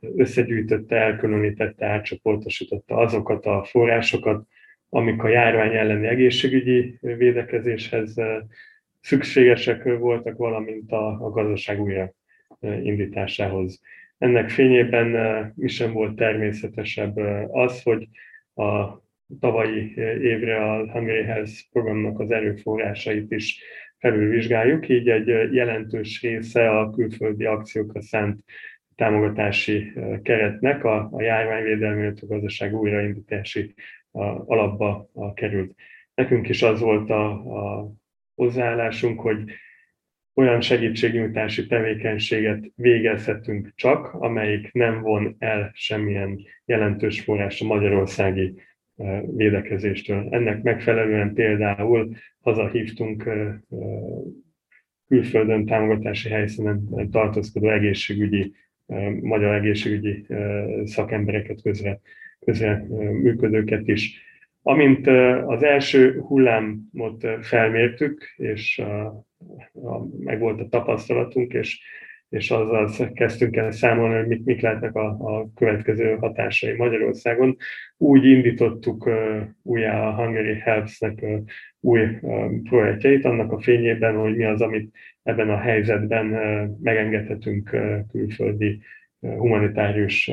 összegyűjtötte, 0.00 0.96
elkülönítette, 0.96 1.86
átcsoportosította 1.86 2.96
azokat 2.96 3.46
a 3.46 3.64
forrásokat, 3.64 4.46
amik 4.88 5.22
a 5.22 5.28
járvány 5.28 5.76
elleni 5.76 6.06
egészségügyi 6.06 6.98
védekezéshez 7.00 8.14
szükségesek 9.00 9.84
voltak, 9.84 10.36
valamint 10.36 10.92
a, 10.92 11.08
a 11.08 11.30
gazdaság 11.30 11.80
újra 11.80 12.12
indításához. 12.60 13.80
Ennek 14.18 14.50
fényében 14.50 15.06
mi 15.56 15.68
sem 15.68 15.92
volt 15.92 16.16
természetesebb 16.16 17.16
az, 17.50 17.82
hogy 17.82 18.08
a 18.54 19.02
tavalyi 19.40 19.92
évre 20.22 20.64
a 20.64 20.90
Hungary 20.90 21.22
Health 21.22 21.52
programnak 21.72 22.20
az 22.20 22.30
erőforrásait 22.30 23.32
is 23.32 23.62
felülvizsgáljuk, 23.98 24.88
így 24.88 25.08
egy 25.08 25.52
jelentős 25.54 26.22
része 26.22 26.78
a 26.78 26.90
külföldi 26.90 27.44
akciókra 27.44 28.00
szánt 28.00 28.44
támogatási 28.94 29.92
keretnek 30.22 30.84
a, 30.84 31.08
a 31.12 31.22
járványvédelmi, 31.22 32.06
a 32.06 32.12
gazdaság 32.20 32.74
újraindítási 32.74 33.74
alapba 34.46 35.10
került. 35.34 35.74
Nekünk 36.14 36.48
is 36.48 36.62
az 36.62 36.80
volt 36.80 37.10
a, 37.10 37.30
a 37.30 37.92
hozzáállásunk, 38.34 39.20
hogy 39.20 39.38
olyan 40.38 40.60
segítségnyújtási 40.60 41.66
tevékenységet 41.66 42.64
végezhetünk 42.74 43.72
csak, 43.74 44.12
amelyik 44.12 44.72
nem 44.72 45.00
von 45.00 45.36
el 45.38 45.70
semmilyen 45.74 46.40
jelentős 46.64 47.20
forrás 47.20 47.60
a 47.60 47.64
magyarországi 47.64 48.54
védekezéstől. 49.36 50.28
Ennek 50.30 50.62
megfelelően 50.62 51.34
például 51.34 52.14
hazahívtunk 52.40 53.30
külföldön 55.08 55.66
támogatási 55.66 56.28
helyszínen 56.28 57.08
tartózkodó 57.10 57.70
egészségügyi, 57.70 58.52
magyar 59.20 59.54
egészségügyi 59.54 60.26
szakembereket 60.84 61.62
közre, 61.62 62.00
közre 62.44 62.86
működőket 63.22 63.88
is. 63.88 64.22
Amint 64.62 65.06
az 65.46 65.62
első 65.62 66.18
hullámot 66.20 67.26
felmértük, 67.40 68.34
és 68.36 68.82
a, 69.72 70.18
meg 70.18 70.38
volt 70.38 70.60
a 70.60 70.68
tapasztalatunk, 70.68 71.52
és 71.52 71.80
és 72.28 72.50
azzal 72.50 73.12
kezdtünk 73.12 73.56
el 73.56 73.70
számolni, 73.70 74.16
hogy 74.16 74.26
mik, 74.26 74.44
mik 74.44 74.60
lehetnek 74.60 74.94
a, 74.94 75.06
a 75.06 75.50
következő 75.54 76.16
hatásai 76.16 76.76
Magyarországon. 76.76 77.56
Úgy 77.96 78.24
indítottuk 78.24 79.10
újjá 79.62 80.06
a 80.06 80.14
Hungary 80.14 80.58
Helps-nek 80.58 81.24
új 81.80 82.00
projektjeit, 82.62 83.24
annak 83.24 83.52
a 83.52 83.60
fényében, 83.60 84.16
hogy 84.16 84.36
mi 84.36 84.44
az, 84.44 84.60
amit 84.60 84.94
ebben 85.22 85.50
a 85.50 85.58
helyzetben 85.58 86.26
megengedhetünk 86.82 87.76
külföldi 88.10 88.80
humanitárius 89.20 90.30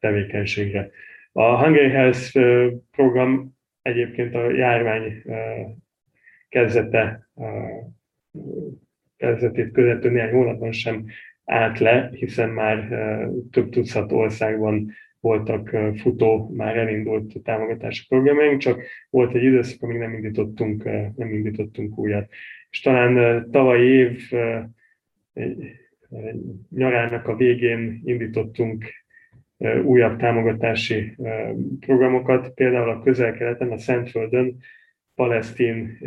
tevékenységre. 0.00 0.90
A 1.32 1.62
Hungary 1.64 1.90
Health 1.90 2.38
program 2.90 3.56
egyébként 3.82 4.34
a 4.34 4.50
járvány 4.50 5.22
kezdete, 6.48 7.28
kezdetét 9.16 9.72
követő 9.72 10.10
néhány 10.10 10.32
hónapban 10.32 10.72
sem 10.72 11.04
állt 11.44 11.78
le, 11.78 12.10
hiszen 12.12 12.50
már 12.50 12.88
több 13.50 13.68
tucat 13.68 14.12
országban 14.12 14.90
voltak 15.20 15.76
futó, 15.96 16.52
már 16.56 16.76
elindult 16.76 17.42
támogatási 17.42 18.06
programjaink, 18.08 18.60
csak 18.60 18.82
volt 19.10 19.34
egy 19.34 19.42
időszak, 19.42 19.82
amíg 19.82 19.98
nem 19.98 20.14
indítottunk, 20.14 20.84
nem 21.16 21.32
indítottunk 21.32 21.98
újat. 21.98 22.30
És 22.70 22.80
talán 22.80 23.44
tavalyi 23.50 23.88
év 23.88 24.30
nyarának 26.70 27.28
a 27.28 27.36
végén 27.36 28.00
indítottunk 28.04 28.84
újabb 29.84 30.18
támogatási 30.18 31.16
programokat, 31.80 32.54
például 32.54 32.90
a 32.90 33.02
közel-keleten, 33.02 33.70
a 33.70 33.78
Szentföldön 33.78 34.56
palesztin 35.18 35.98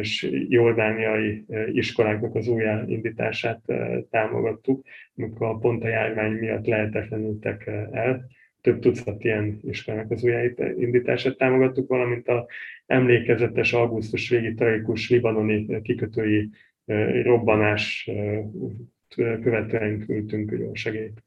és 0.00 0.28
jordániai 0.48 1.44
iskoláknak 1.72 2.34
az 2.34 2.48
újjáindítását 2.48 3.60
támogattuk, 4.10 4.86
amikor 5.16 5.58
pont 5.58 5.84
a 5.84 5.88
járvány 5.88 6.32
miatt 6.32 6.66
lehetetlenültek 6.66 7.66
el. 7.92 8.26
Több 8.60 8.78
tucat 8.78 9.24
ilyen 9.24 9.58
iskolának 9.62 10.10
az 10.10 10.24
újjáindítását 10.24 11.36
támogattuk, 11.36 11.88
valamint 11.88 12.28
a 12.28 12.46
emlékezetes 12.86 13.72
augusztus 13.72 14.28
végi 14.28 14.54
tragikus 14.54 15.10
libanoni 15.10 15.80
kikötői 15.82 16.50
robbanás 17.22 18.10
követően 19.16 19.98
küldtünk 19.98 20.76
segélyt. 20.76 21.22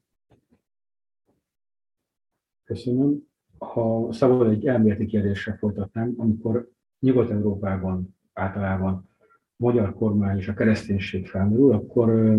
Köszönöm. 2.64 3.18
Ha 3.58 4.12
szabad 4.12 4.50
egy 4.50 4.66
elméleti 4.66 5.06
kérdésre 5.06 5.56
folytatnám, 5.56 6.14
amikor 6.16 6.70
Nyugat-Európában 7.02 8.16
általában 8.32 9.08
magyar 9.56 9.94
kormány 9.94 10.38
és 10.38 10.48
a 10.48 10.54
kereszténység 10.54 11.26
felmerül, 11.26 11.72
akkor 11.72 12.36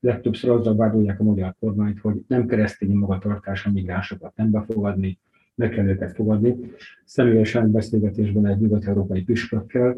legtöbbször 0.00 0.50
azzal 0.50 0.76
vádolják 0.76 1.20
a 1.20 1.24
magyar 1.24 1.54
kormányt, 1.60 2.00
hogy 2.00 2.24
nem 2.26 2.46
keresztény 2.46 2.92
magatartás 2.92 3.66
a 3.66 3.70
migránsokat 3.70 4.36
nem 4.36 4.50
befogadni, 4.50 5.18
meg 5.54 5.70
kell 5.70 5.86
őket 5.86 6.14
fogadni. 6.14 6.56
Személyesen 7.04 7.70
beszélgetésben 7.70 8.46
egy 8.46 8.60
nyugat-európai 8.60 9.22
püspökkel, 9.22 9.96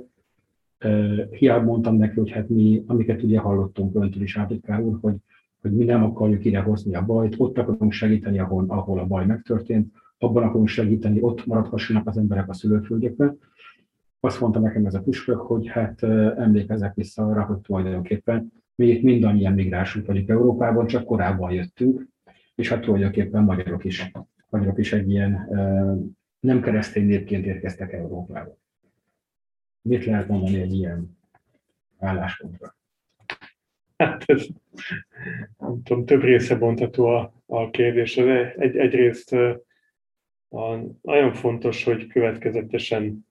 hiába 1.30 1.64
mondtam 1.64 1.96
neki, 1.96 2.18
hogy 2.18 2.30
hát 2.30 2.48
mi, 2.48 2.82
amiket 2.86 3.22
ugye 3.22 3.38
hallottunk 3.38 3.94
öntől 3.94 4.22
is, 4.22 4.36
Ábrikál 4.36 4.82
úr, 4.82 4.98
hogy, 5.00 5.16
hogy 5.60 5.72
mi 5.72 5.84
nem 5.84 6.04
akarjuk 6.04 6.44
ide 6.44 6.60
hozni 6.60 6.94
a 6.94 7.04
bajt, 7.04 7.34
ott 7.38 7.58
akarunk 7.58 7.92
segíteni, 7.92 8.38
ahol, 8.38 8.64
ahol 8.68 8.98
a 8.98 9.06
baj 9.06 9.26
megtörtént, 9.26 9.92
abban 10.18 10.42
akarunk 10.42 10.68
segíteni, 10.68 11.22
ott 11.22 11.46
maradhassanak 11.46 12.06
az 12.06 12.16
emberek 12.16 12.48
a 12.48 12.54
szülőföldjekben. 12.54 13.38
Azt 14.20 14.40
mondta 14.40 14.60
nekem 14.60 14.86
ez 14.86 14.94
a 14.94 15.00
püspök, 15.00 15.40
hogy 15.40 15.68
hát 15.68 16.02
emlékezek 16.02 16.94
vissza 16.94 17.26
arra, 17.26 17.42
hogy 17.42 17.58
tulajdonképpen 17.58 18.52
mi 18.74 18.86
itt 18.86 19.02
mindannyian 19.02 19.52
migránsok 19.52 20.06
vagyunk 20.06 20.28
Európában, 20.28 20.86
csak 20.86 21.04
korábban 21.04 21.52
jöttünk, 21.52 22.08
és 22.54 22.68
hát 22.68 22.80
tulajdonképpen 22.80 23.42
magyarok 23.42 23.84
is, 23.84 24.12
magyarok 24.48 24.78
is 24.78 24.92
egy 24.92 25.10
ilyen 25.10 25.48
nem 26.40 26.60
keresztény 26.60 27.06
népként 27.06 27.46
érkeztek 27.46 27.92
Európába. 27.92 28.58
Mit 29.82 30.04
lehet 30.04 30.28
mondani 30.28 30.60
egy 30.60 30.72
ilyen 30.72 31.18
álláspontra? 31.98 32.76
Hát 33.96 34.24
ez, 34.26 34.46
nem 35.58 35.82
tudom, 35.82 36.04
több 36.04 36.22
része 36.22 36.56
bontható 36.58 37.06
a, 37.06 37.32
a 37.46 37.70
kérdés. 37.70 38.16
Egy, 38.16 38.76
egyrészt 38.76 39.32
a, 40.48 40.76
nagyon 41.02 41.32
fontos, 41.32 41.84
hogy 41.84 42.06
következetesen 42.06 43.26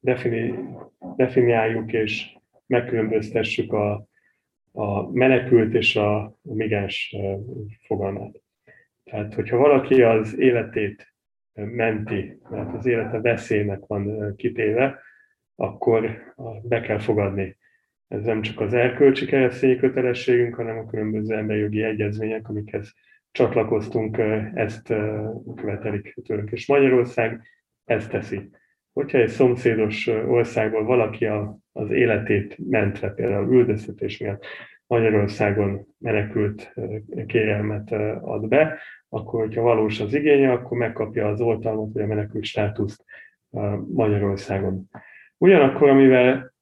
defini, 0.00 0.54
definiáljuk 1.16 1.92
és 1.92 2.36
megkülönböztessük 2.66 3.72
a, 3.72 4.06
a 4.72 5.10
menekült 5.12 5.74
és 5.74 5.96
a, 5.96 6.22
a 6.24 6.36
migráns 6.42 7.16
fogalmát. 7.86 8.40
Tehát, 9.04 9.34
hogyha 9.34 9.56
valaki 9.56 10.02
az 10.02 10.38
életét 10.38 11.14
menti, 11.52 12.38
mert 12.50 12.74
az 12.74 12.86
élete 12.86 13.20
veszélynek 13.20 13.86
van 13.86 14.34
kitéve, 14.36 14.98
akkor 15.54 16.34
be 16.62 16.80
kell 16.80 16.98
fogadni. 16.98 17.56
Ez 18.08 18.24
nem 18.24 18.42
csak 18.42 18.60
az 18.60 18.74
erkölcsi 18.74 19.26
keresztényi 19.26 19.76
kötelességünk, 19.76 20.54
hanem 20.54 20.78
a 20.78 20.86
különböző 20.86 21.36
emberi 21.36 21.60
jogi 21.60 21.82
egyezmények, 21.82 22.48
amikhez 22.48 22.94
csatlakoztunk, 23.30 24.18
ezt 24.54 24.94
követelik 25.56 26.14
tőlünk. 26.24 26.50
És 26.50 26.66
Magyarország 26.66 27.42
ezt 27.84 28.10
teszi. 28.10 28.50
Hogyha 28.92 29.18
egy 29.18 29.28
szomszédos 29.28 30.06
országból 30.06 30.84
valaki 30.84 31.26
az 31.72 31.90
életét 31.90 32.56
mentve, 32.68 33.08
például 33.08 33.52
üldöztetés 33.52 34.18
miatt 34.18 34.44
Magyarországon 34.86 35.86
menekült 35.98 36.74
kérelmet 37.26 37.92
ad 38.22 38.48
be, 38.48 38.78
akkor, 39.08 39.40
hogyha 39.40 39.62
valós 39.62 40.00
az 40.00 40.14
igénye, 40.14 40.52
akkor 40.52 40.78
megkapja 40.78 41.28
az 41.28 41.40
oltalmat 41.40 41.92
vagy 41.92 42.02
a 42.02 42.06
menekült 42.06 42.44
státuszt 42.44 43.04
Magyarországon. 43.88 44.90
Ugyanakkor, 45.36 45.88
amivel 45.88 46.54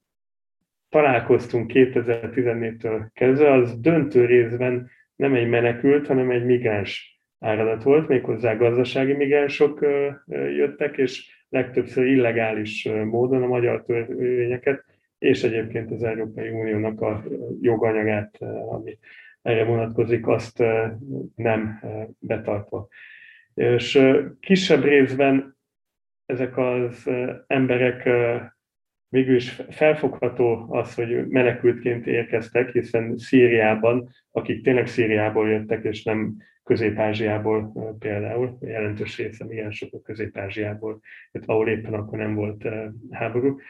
találkoztunk 0.88 1.70
2014-től 1.74 3.06
kezdve, 3.12 3.52
az 3.52 3.80
döntő 3.80 4.24
részben 4.24 4.90
nem 5.16 5.34
egy 5.34 5.48
menekült, 5.48 6.06
hanem 6.06 6.30
egy 6.30 6.44
migráns 6.44 7.17
áradat 7.38 7.82
volt, 7.82 8.08
méghozzá 8.08 8.54
gazdasági 8.54 9.12
migránsok 9.12 9.80
jöttek, 10.28 10.96
és 10.96 11.44
legtöbbször 11.48 12.06
illegális 12.06 12.88
módon 13.04 13.42
a 13.42 13.46
magyar 13.46 13.84
törvényeket, 13.84 14.84
és 15.18 15.42
egyébként 15.42 15.90
az 15.90 16.02
Európai 16.02 16.48
Uniónak 16.48 17.00
a 17.00 17.24
joganyagát, 17.60 18.36
ami 18.70 18.98
erre 19.42 19.64
vonatkozik, 19.64 20.26
azt 20.26 20.62
nem 21.34 21.80
betartva. 22.18 22.88
És 23.54 24.00
kisebb 24.40 24.82
részben 24.82 25.56
ezek 26.26 26.56
az 26.56 27.10
emberek 27.46 28.08
végül 29.08 29.34
is 29.34 29.60
felfogható 29.70 30.66
az, 30.68 30.94
hogy 30.94 31.26
menekültként 31.28 32.06
érkeztek, 32.06 32.70
hiszen 32.70 33.16
Szíriában, 33.16 34.08
akik 34.30 34.62
tényleg 34.62 34.86
Szíriából 34.86 35.48
jöttek, 35.48 35.84
és 35.84 36.02
nem 36.02 36.36
Közép-Ázsiából 36.64 37.72
például, 37.98 38.58
jelentős 38.60 39.16
része 39.16 39.44
igen 39.50 39.70
sok 39.70 39.92
a 39.92 40.00
Közép-Ázsiából, 40.00 41.00
ahol 41.46 41.68
éppen 41.68 41.94
akkor 41.94 42.18
nem 42.18 42.34
volt 42.34 42.68
háború. 43.10 43.60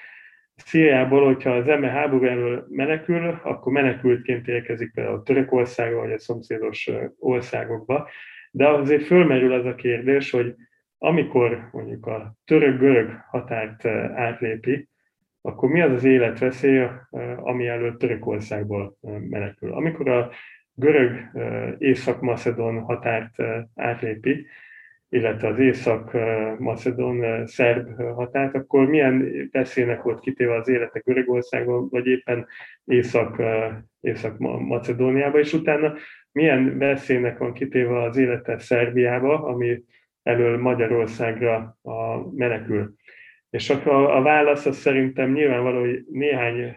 Szíriából, 0.56 1.24
hogyha 1.24 1.50
az 1.50 1.68
ember 1.68 1.90
háború 1.90 2.24
elől 2.24 2.66
menekül, 2.68 3.40
akkor 3.42 3.72
menekültként 3.72 4.48
érkezik 4.48 4.92
például 4.92 5.22
Törökországba, 5.22 6.00
vagy 6.00 6.12
a 6.12 6.18
szomszédos 6.18 6.90
országokba, 7.18 8.08
de 8.50 8.68
azért 8.68 9.04
fölmerül 9.04 9.52
az 9.52 9.64
a 9.64 9.74
kérdés, 9.74 10.30
hogy 10.30 10.54
amikor 10.98 11.68
mondjuk 11.72 12.06
a 12.06 12.34
török-görög 12.44 13.10
határt 13.30 13.84
átlépi, 14.14 14.88
akkor 15.48 15.68
mi 15.68 15.80
az 15.80 15.92
az 15.92 16.04
életveszély, 16.04 16.86
ami 17.36 17.66
előtt 17.66 17.98
Törökországból 17.98 18.96
menekül? 19.28 19.72
Amikor 19.72 20.08
a 20.08 20.30
görög 20.74 21.30
észak-macedon 21.78 22.80
határt 22.80 23.34
átlépi, 23.74 24.46
illetve 25.08 25.48
az 25.48 25.58
észak-macedon 25.58 27.46
szerb 27.46 28.02
határt, 28.14 28.54
akkor 28.54 28.86
milyen 28.86 29.48
veszélynek 29.52 30.02
volt 30.02 30.20
kitéve 30.20 30.54
az 30.54 30.68
élete 30.68 31.02
Görögországban, 31.04 31.88
vagy 31.90 32.06
éppen 32.06 32.46
észak, 32.84 33.42
észak-macedóniába, 34.00 35.38
és 35.38 35.52
utána 35.52 35.94
milyen 36.32 36.78
veszélynek 36.78 37.38
van 37.38 37.52
kitéve 37.52 38.02
az 38.02 38.16
élete 38.16 38.58
Szerbiába, 38.58 39.44
ami 39.44 39.82
elől 40.22 40.58
Magyarországra 40.58 41.76
a 41.82 42.30
menekül. 42.36 42.94
És 43.50 43.70
a, 43.70 44.16
a 44.16 44.22
válasz 44.22 44.66
az 44.66 44.76
szerintem 44.76 45.32
nyilvánvaló, 45.32 45.80
hogy 45.80 46.04
néhány 46.10 46.76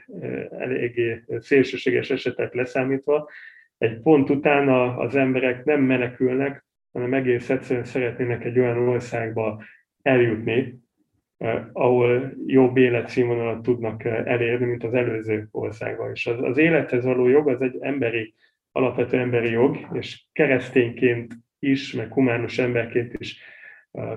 eléggé 0.60 1.24
szélsőséges 1.40 2.10
esetet 2.10 2.54
leszámítva, 2.54 3.30
egy 3.78 4.00
pont 4.00 4.30
után 4.30 4.70
az 4.98 5.16
emberek 5.16 5.66
nem 5.66 5.82
menekülnek, 5.82 6.66
hanem 6.92 7.14
egész 7.14 7.50
egyszerűen 7.50 7.86
szeretnének 7.86 8.46
egy 8.46 8.60
olyan 8.60 8.78
országba 8.78 9.64
eljutni, 10.02 10.80
ahol 11.74 12.34
jobb 12.46 12.78
életszínvonalat 12.78 13.62
tudnak 13.62 14.04
elérni, 14.04 14.66
mint 14.66 14.84
az 14.84 14.94
előző 14.94 15.48
országban. 15.52 16.12
És 16.12 16.28
az, 16.28 16.42
az 16.42 16.58
élethez 16.58 17.04
való 17.04 17.28
jog 17.28 17.48
az 17.48 17.62
egy 17.62 17.78
emberi 17.80 18.34
alapvető 18.72 19.18
emberi 19.18 19.50
jog, 19.50 19.78
és 19.94 20.24
keresztényként 20.32 21.34
is, 21.60 21.94
meg 21.94 22.14
humánus 22.14 22.58
emberként 22.58 23.14
is 23.18 23.40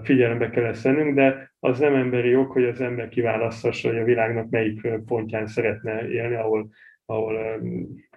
figyelembe 0.02 0.50
kell 0.50 0.64
ezt 0.64 1.14
de 1.14 1.54
az 1.60 1.78
nem 1.78 1.94
emberi 1.94 2.28
jog, 2.28 2.50
hogy 2.50 2.64
az 2.64 2.80
ember 2.80 3.08
kiválaszthassa, 3.08 3.88
hogy 3.88 3.98
a 3.98 4.04
világnak 4.04 4.50
melyik 4.50 4.88
pontján 5.06 5.46
szeretne 5.46 6.08
élni, 6.08 6.34
ahol, 6.34 6.70
ahol 7.06 7.62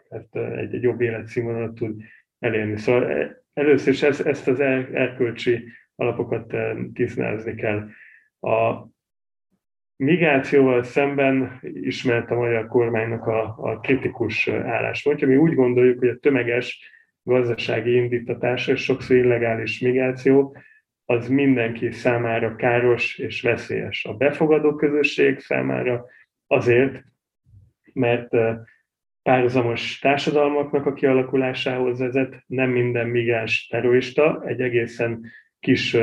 hát 0.09 0.35
egy, 0.35 0.73
egy 0.73 0.81
jobb 0.81 1.01
életszínvonalat 1.01 1.73
tud 1.73 2.01
elérni. 2.39 2.77
Szóval 2.77 3.35
először 3.53 3.93
is 3.93 4.03
ezt, 4.03 4.25
ezt 4.25 4.47
az 4.47 4.59
erkölcsi 4.59 5.63
alapokat 5.95 6.53
tisztázni 6.93 7.55
kell. 7.55 7.87
A 8.39 8.87
migrációval 9.95 10.83
szemben 10.83 11.59
ismert 11.73 12.31
a 12.31 12.35
magyar 12.35 12.67
kormánynak 12.67 13.27
a, 13.27 13.55
a 13.57 13.79
kritikus 13.79 14.47
álláspontja. 14.47 15.27
Mi 15.27 15.35
úgy 15.35 15.53
gondoljuk, 15.53 15.99
hogy 15.99 16.09
a 16.09 16.17
tömeges 16.17 16.91
gazdasági 17.23 17.95
indítatás 17.95 18.67
és 18.67 18.83
sokszor 18.83 19.15
illegális 19.15 19.79
migráció 19.79 20.57
az 21.09 21.27
mindenki 21.27 21.91
számára 21.91 22.55
káros 22.55 23.17
és 23.17 23.41
veszélyes. 23.41 24.05
A 24.05 24.13
befogadó 24.13 24.75
közösség 24.75 25.39
számára 25.39 26.05
azért, 26.47 27.03
mert 27.93 28.29
párhuzamos 29.21 29.99
társadalmaknak 29.99 30.85
a 30.85 30.93
kialakulásához 30.93 31.99
vezet, 31.99 32.43
nem 32.47 32.69
minden 32.69 33.07
migráns 33.07 33.67
terrorista, 33.67 34.43
egy 34.45 34.61
egészen 34.61 35.25
kis 35.59 35.97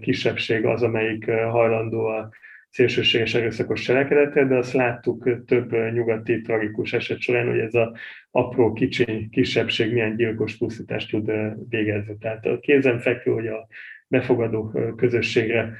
kisebbség 0.00 0.64
az, 0.64 0.82
amelyik 0.82 1.30
hajlandó 1.30 2.04
a 2.06 2.30
szélsőséges 2.68 3.34
erőszakos 3.34 3.80
cselekedetre, 3.80 4.44
de 4.44 4.56
azt 4.56 4.72
láttuk 4.72 5.44
több 5.46 5.72
nyugati 5.92 6.40
tragikus 6.40 6.92
eset 6.92 7.20
során, 7.20 7.48
hogy 7.48 7.58
ez 7.58 7.74
a 7.74 7.96
apró, 8.30 8.72
kicsiny 8.72 9.30
kisebbség 9.30 9.92
milyen 9.92 10.16
gyilkos 10.16 10.56
pusztítást 10.56 11.10
tud 11.10 11.32
végezni. 11.68 12.16
Tehát 12.20 12.46
a 12.46 12.58
kézenfekvő, 12.58 13.32
hogy 13.32 13.46
a 13.46 13.68
befogadó 14.10 14.72
közösségre 14.96 15.78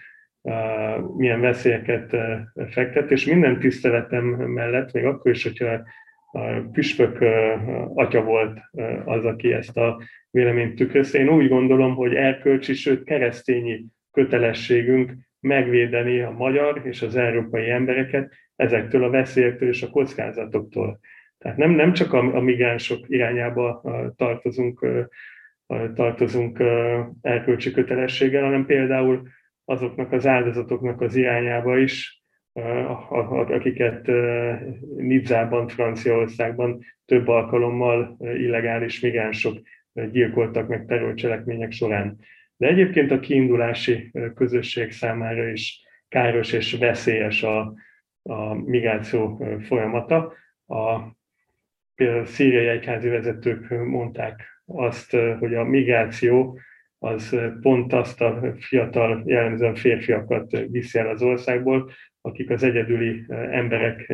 milyen 1.17 1.41
veszélyeket 1.41 2.17
fektet, 2.71 3.11
és 3.11 3.25
minden 3.25 3.59
tiszteletem 3.59 4.25
mellett, 4.25 4.93
még 4.93 5.05
akkor 5.05 5.31
is, 5.31 5.43
hogyha 5.43 5.83
a 6.33 6.41
püspök 6.73 7.19
atya 7.95 8.23
volt 8.23 8.61
az, 9.05 9.25
aki 9.25 9.53
ezt 9.53 9.77
a 9.77 10.03
véleményt 10.31 10.75
tükrözte. 10.75 11.19
Én 11.19 11.29
úgy 11.29 11.49
gondolom, 11.49 11.95
hogy 11.95 12.15
erkölcsi, 12.15 12.75
sőt 12.75 13.05
keresztényi 13.05 13.85
kötelességünk 14.13 15.13
megvédeni 15.41 16.21
a 16.21 16.31
magyar 16.31 16.81
és 16.85 17.03
az 17.03 17.17
európai 17.17 17.71
embereket 17.71 18.33
ezektől 18.57 19.05
a 19.05 19.11
veszélyektől 19.11 19.69
és 19.69 19.83
a 19.83 19.91
kockázatoktól. 19.91 21.01
Tehát 21.39 21.57
nem, 21.57 21.71
nem 21.71 21.93
csak 21.93 22.13
a, 22.13 22.37
a 22.37 22.41
migránsok 22.41 23.05
irányába 23.09 23.83
tartozunk, 24.17 24.87
tartozunk 25.95 26.63
erkölcsi 27.21 27.71
kötelességgel, 27.71 28.43
hanem 28.43 28.67
például 28.67 29.29
azoknak 29.65 30.13
az 30.13 30.27
áldozatoknak 30.27 31.01
az 31.01 31.15
irányába 31.15 31.79
is, 31.79 32.23
akiket 33.29 34.11
Nidzában, 34.97 35.69
Franciaországban 35.69 36.85
több 37.05 37.29
alkalommal 37.29 38.17
illegális 38.21 39.01
migránsok 39.01 39.59
gyilkoltak 40.11 40.69
meg 40.69 40.85
terrorcselekmények 40.87 41.73
során. 41.73 42.19
De 42.57 42.67
egyébként 42.67 43.11
a 43.11 43.21
kiindulási 43.21 44.11
közösség 44.35 44.91
számára 44.91 45.49
is 45.49 45.83
káros 46.09 46.53
és 46.53 46.77
veszélyes 46.79 47.43
a, 47.43 47.75
a 48.23 48.55
migráció 48.55 49.45
folyamata. 49.61 50.33
A, 50.67 51.01
például 51.95 52.21
a 52.21 52.27
szíriai 52.27 52.67
egyházi 52.67 53.09
vezetők 53.09 53.71
mondták 53.71 54.50
azt, 54.73 55.17
hogy 55.39 55.55
a 55.55 55.65
migráció 55.65 56.59
az 56.99 57.37
pont 57.61 57.93
azt 57.93 58.21
a 58.21 58.55
fiatal, 58.59 59.23
jellemzően 59.27 59.75
férfiakat 59.75 60.51
viszi 60.71 60.99
el 60.99 61.09
az 61.09 61.23
országból, 61.23 61.91
akik 62.21 62.51
az 62.51 62.63
egyedüli 62.63 63.25
emberek 63.29 64.09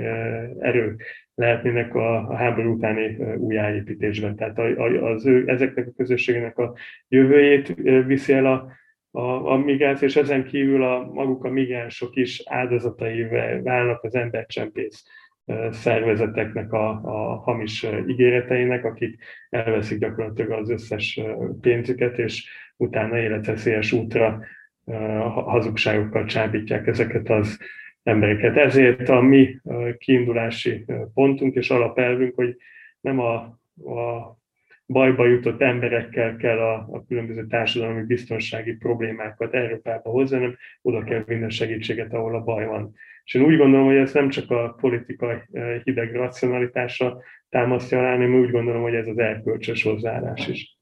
erő 0.59 0.97
lehetnének 1.35 1.95
a 1.95 2.35
háború 2.35 2.73
utáni 2.73 3.17
újjáépítésben. 3.37 4.37
Tehát 4.37 4.59
az 5.01 5.27
ő, 5.27 5.49
ezeknek 5.49 5.87
a 5.87 5.93
közösségnek 5.97 6.59
a 6.59 6.75
jövőjét 7.09 7.75
viszi 8.07 8.33
el 8.33 8.47
a, 8.47 8.73
a, 9.11 9.53
a 9.53 9.57
migráció, 9.57 10.09
és 10.09 10.17
ezen 10.17 10.45
kívül 10.45 10.83
a, 10.83 11.11
maguk 11.13 11.45
a 11.45 11.51
migránsok 11.51 12.17
is 12.17 12.43
áldozatai 12.45 13.29
válnak 13.63 14.03
az 14.03 14.15
embercsempész 14.15 15.05
szervezeteknek 15.71 16.73
a, 16.73 16.89
a 16.91 17.37
hamis 17.37 17.87
ígéreteinek, 18.09 18.85
akik 18.85 19.19
elveszik 19.51 19.99
gyakorlatilag 19.99 20.51
az 20.51 20.71
összes 20.71 21.21
pénzüket, 21.61 22.19
és 22.19 22.51
utána 22.77 23.19
életveszélyes 23.19 23.93
útra 23.93 24.45
hazugságokkal 25.35 26.25
csábítják 26.25 26.87
ezeket 26.87 27.29
az 27.29 27.59
embereket. 28.03 28.57
Ezért 28.57 29.09
a 29.09 29.21
mi 29.21 29.61
kiindulási 29.99 30.85
pontunk 31.15 31.55
és 31.55 31.71
alapelvünk, 31.71 32.35
hogy 32.35 32.57
nem 33.01 33.19
a, 33.21 33.35
a 33.85 34.37
bajba 34.87 35.26
jutott 35.26 35.61
emberekkel 35.61 36.37
kell 36.37 36.59
a, 36.59 36.89
a 36.91 37.05
különböző 37.09 37.47
társadalmi 37.47 38.03
biztonsági 38.03 38.76
problémákat 38.76 39.55
Európába 39.55 40.11
hozni, 40.11 40.37
hanem 40.37 40.57
oda 40.82 41.05
kell 41.05 41.22
vinni 41.26 41.51
segítséget, 41.51 42.12
ahol 42.12 42.34
a 42.34 42.41
baj 42.41 42.66
van. 42.66 42.95
És 43.24 43.34
én 43.34 43.43
úgy 43.43 43.57
gondolom, 43.57 43.87
hogy 43.87 43.97
ez 43.97 44.12
nem 44.12 44.28
csak 44.28 44.51
a 44.51 44.76
politikai 44.80 45.37
hideg 45.82 46.14
racionalitása 46.14 47.22
támasztja 47.49 47.99
alá, 47.99 48.11
hanem 48.11 48.34
úgy 48.34 48.51
gondolom, 48.51 48.82
hogy 48.82 48.95
ez 48.95 49.07
az 49.07 49.18
erkölcsös 49.18 49.82
hozzáállás 49.82 50.49
is. 50.49 50.78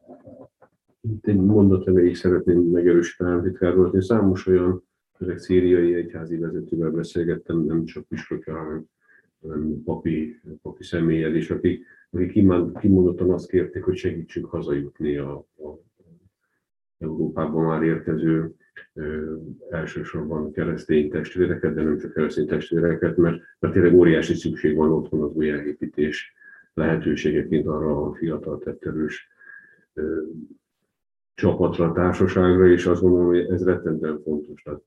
Itt 1.01 1.27
egy 1.27 1.41
mondat 1.41 1.89
erejéig 1.89 2.17
szeretném 2.17 2.59
megerősíteni, 2.59 3.43
titkár 3.43 3.75
volt, 3.75 4.03
számos 4.03 4.47
olyan 4.47 4.85
ezek 5.19 5.39
szíriai 5.39 5.95
egyházi 5.95 6.37
vezetővel 6.37 6.91
beszélgettem, 6.91 7.65
nem 7.65 7.85
csak 7.85 8.09
püspökkel, 8.09 8.55
hanem, 8.55 8.85
hanem 9.49 9.83
papi, 9.85 10.41
papi 10.63 10.83
személyel 10.83 11.35
is, 11.35 11.51
akik, 11.51 11.87
akik 12.11 12.33
kimondottan 12.81 13.31
azt 13.31 13.49
kérték, 13.49 13.83
hogy 13.83 13.97
segítsünk 13.97 14.47
hazajutni 14.47 15.17
a, 15.17 15.37
a 15.37 15.79
Európában 16.99 17.65
már 17.65 17.83
érkező 17.83 18.55
ö, 18.93 19.35
elsősorban 19.71 20.53
keresztény 20.53 21.11
testvéreket, 21.11 21.75
de 21.75 21.83
nem 21.83 21.99
csak 21.99 22.13
keresztény 22.13 22.47
testvéreket, 22.47 23.17
mert, 23.17 23.43
mert 23.59 23.75
tényleg 23.75 23.95
óriási 23.95 24.35
szükség 24.35 24.77
van 24.77 24.93
otthon 24.93 25.23
az 25.23 25.33
újjáépítés 25.35 26.35
lehetőségeként 26.75 27.67
arra 27.67 28.07
a 28.07 28.15
fiatal 28.15 28.59
tetterős 28.59 29.29
csapatra, 31.35 31.93
társaságra, 31.93 32.67
és 32.67 32.87
azt 32.87 33.01
gondolom, 33.01 33.27
hogy 33.27 33.39
ez 33.39 33.65
rettentően 33.65 34.21
fontos. 34.23 34.63
Tehát 34.63 34.83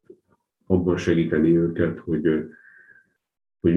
abban 0.65 0.97
segíteni 0.97 1.57
őket, 1.57 1.99
hogy, 1.99 2.49
hogy 3.59 3.75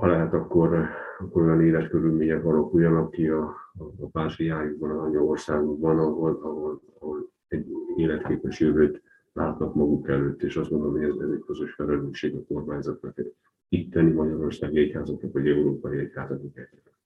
ha 0.00 0.06
lehet, 0.06 0.32
akkor, 0.32 0.88
akkor 1.18 1.42
olyan 1.42 1.64
életkörülmények 1.64 2.44
alakuljanak 2.44 3.10
ki 3.10 3.28
a, 3.28 3.54
a 4.00 4.06
pátriájukban, 4.12 4.90
a 4.90 5.02
anyaországokban, 5.02 5.98
ahol, 5.98 6.40
ahol, 6.42 6.82
ahol 6.98 7.30
egy 7.48 7.66
életképes 7.96 8.60
jövőt 8.60 9.02
látnak 9.32 9.74
maguk 9.74 10.08
előtt, 10.08 10.42
és 10.42 10.56
azt 10.56 10.70
mondom, 10.70 10.90
hogy 10.90 11.02
ez, 11.02 11.14
ez 11.20 11.30
egy 11.30 11.42
közös 11.46 11.72
felelősség 11.72 12.34
a 12.34 12.44
kormányzatnak, 12.48 13.20
itteni 13.68 14.10
Magyarországi 14.10 14.78
egyházaknak, 14.78 15.32
vagy 15.32 15.48
európai 15.48 15.98
egyházaknak 15.98 16.56
egyaránt. 16.56 16.98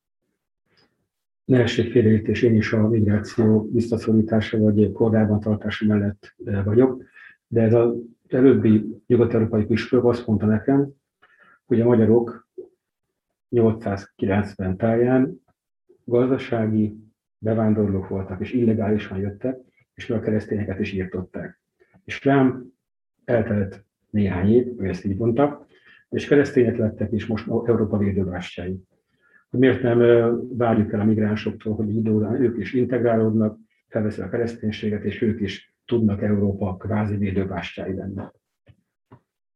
Ne 1.44 1.58
essék 1.58 1.92
félreértés, 1.92 2.42
én 2.42 2.54
is 2.54 2.72
a 2.72 2.88
migráció 2.88 3.68
visszaszorítása 3.72 4.58
vagy 4.58 4.92
kordában 4.92 5.40
tartása 5.40 5.86
mellett 5.86 6.34
vagyok, 6.64 7.02
de 7.46 7.62
ez 7.62 7.74
az 7.74 7.94
előbbi 8.28 9.02
nyugat-európai 9.06 9.64
püspök 9.64 10.04
azt 10.04 10.26
mondta 10.26 10.46
nekem, 10.46 10.92
hogy 11.66 11.80
a 11.80 11.84
magyarok 11.84 12.43
890 13.54 14.76
táján 14.76 15.42
gazdasági 16.04 16.96
bevándorlók 17.38 18.08
voltak, 18.08 18.40
és 18.40 18.52
illegálisan 18.52 19.18
jöttek, 19.18 19.58
és 19.94 20.10
a 20.10 20.20
keresztényeket 20.20 20.80
is 20.80 20.92
írtották. 20.92 21.60
És 22.04 22.24
rám 22.24 22.72
eltelt 23.24 23.84
néhány 24.10 24.52
év, 24.52 24.80
ő 24.80 24.88
ezt 24.88 25.04
így 25.04 25.16
mondta, 25.16 25.66
és 26.08 26.26
keresztények 26.26 26.76
lettek, 26.76 27.12
és 27.12 27.26
most 27.26 27.46
Európa 27.48 27.98
védőbástyái. 27.98 28.80
Miért 29.50 29.82
nem 29.82 29.98
várjuk 30.56 30.92
el 30.92 31.00
a 31.00 31.04
migránsoktól, 31.04 31.74
hogy 31.74 31.96
időben 31.96 32.42
ők 32.42 32.58
is 32.58 32.72
integrálódnak, 32.72 33.58
felveszi 33.88 34.20
a 34.20 34.28
kereszténységet, 34.28 35.04
és 35.04 35.22
ők 35.22 35.40
is 35.40 35.74
tudnak 35.84 36.22
Európa 36.22 36.76
kvázi 36.76 37.16
védőbástyái 37.16 37.94
lenni. 37.94 38.22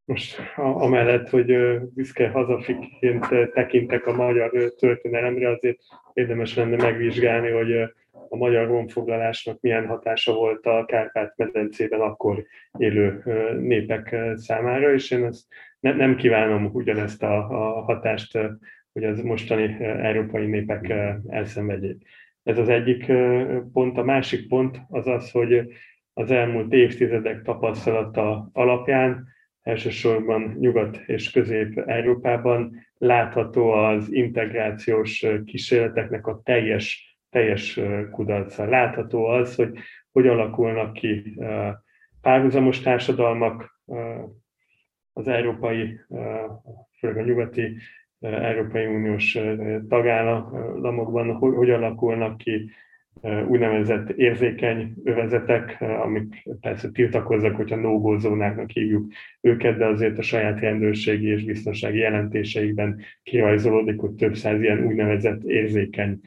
Most 0.09 0.39
amellett, 0.55 1.29
hogy 1.29 1.79
büszke 1.95 2.29
hazafiként 2.29 3.27
tekintek 3.53 4.07
a 4.07 4.15
magyar 4.15 4.73
történelemre, 4.79 5.49
azért 5.49 5.77
érdemes 6.13 6.55
lenne 6.55 6.75
megvizsgálni, 6.75 7.49
hogy 7.49 7.73
a 8.29 8.35
magyar 8.35 8.67
honfoglalásnak 8.67 9.59
milyen 9.61 9.87
hatása 9.87 10.33
volt 10.33 10.65
a 10.65 10.85
Kárpát-medencében 10.85 11.99
akkor 11.99 12.45
élő 12.77 13.23
népek 13.59 14.15
számára, 14.35 14.93
és 14.93 15.11
én 15.11 15.25
ezt 15.25 15.47
nem 15.79 16.15
kívánom 16.15 16.69
ugyanezt 16.73 17.23
a 17.23 17.41
hatást, 17.85 18.37
hogy 18.93 19.03
az 19.03 19.21
mostani 19.21 19.77
európai 19.83 20.45
népek 20.45 20.93
elszenvedjék. 21.27 22.01
Ez 22.43 22.57
az 22.57 22.69
egyik 22.69 23.11
pont. 23.73 23.97
A 23.97 24.03
másik 24.03 24.47
pont 24.47 24.81
az 24.89 25.07
az, 25.07 25.31
hogy 25.31 25.73
az 26.13 26.31
elmúlt 26.31 26.73
évtizedek 26.73 27.41
tapasztalata 27.41 28.49
alapján, 28.53 29.37
elsősorban 29.63 30.55
Nyugat- 30.59 31.03
és 31.07 31.31
Közép-Európában 31.31 32.87
látható 32.97 33.71
az 33.71 34.11
integrációs 34.11 35.25
kísérleteknek 35.45 36.27
a 36.27 36.41
teljes, 36.43 37.17
teljes 37.29 37.79
kudarca. 38.11 38.65
Látható 38.65 39.25
az, 39.25 39.55
hogy 39.55 39.79
hogy 40.11 40.27
alakulnak 40.27 40.93
ki 40.93 41.39
párhuzamos 42.21 42.79
társadalmak 42.79 43.81
az 45.13 45.27
európai, 45.27 45.99
főleg 46.99 47.17
a 47.17 47.21
nyugati 47.21 47.77
Európai 48.19 48.85
Uniós 48.85 49.37
tagállamokban, 49.87 51.33
hogy 51.33 51.69
alakulnak 51.69 52.37
ki 52.37 52.71
úgynevezett 53.47 54.09
érzékeny 54.09 54.93
övezetek, 55.03 55.81
amik 55.81 56.47
persze 56.61 56.89
tiltakoznak, 56.89 57.55
hogyha 57.55 57.75
no 57.75 58.17
zónáknak 58.17 58.69
hívjuk 58.69 59.11
őket, 59.41 59.77
de 59.77 59.85
azért 59.85 60.17
a 60.17 60.21
saját 60.21 60.59
rendőrségi 60.59 61.27
és 61.27 61.43
biztonsági 61.43 61.97
jelentéseikben 61.97 63.01
kirajzolódik, 63.23 63.99
hogy 63.99 64.11
több 64.11 64.35
száz 64.35 64.61
ilyen 64.61 64.85
úgynevezett 64.85 65.43
érzékeny 65.43 66.19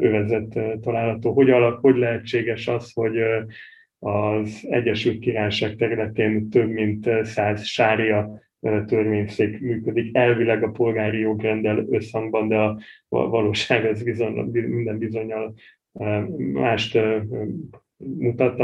övezet 0.00 0.58
található. 0.80 1.32
Hogy, 1.32 1.50
alak, 1.50 1.80
hogy 1.80 1.96
lehetséges 1.96 2.68
az, 2.68 2.92
hogy 2.92 3.18
az 3.98 4.66
Egyesült 4.70 5.18
Királyság 5.18 5.76
területén 5.76 6.48
több 6.48 6.68
mint 6.68 7.10
száz 7.22 7.64
sária 7.64 8.40
törvényszék 8.86 9.60
működik, 9.60 10.16
elvileg 10.16 10.62
a 10.62 10.70
polgári 10.70 11.18
jogrendel 11.18 11.86
összhangban, 11.90 12.48
de 12.48 12.56
a 12.56 12.78
valóság 13.08 13.84
az 13.84 14.02
bizony, 14.02 14.32
minden 14.52 14.98
bizonyal 14.98 15.54
mást 16.52 16.98
mutat. 17.96 18.60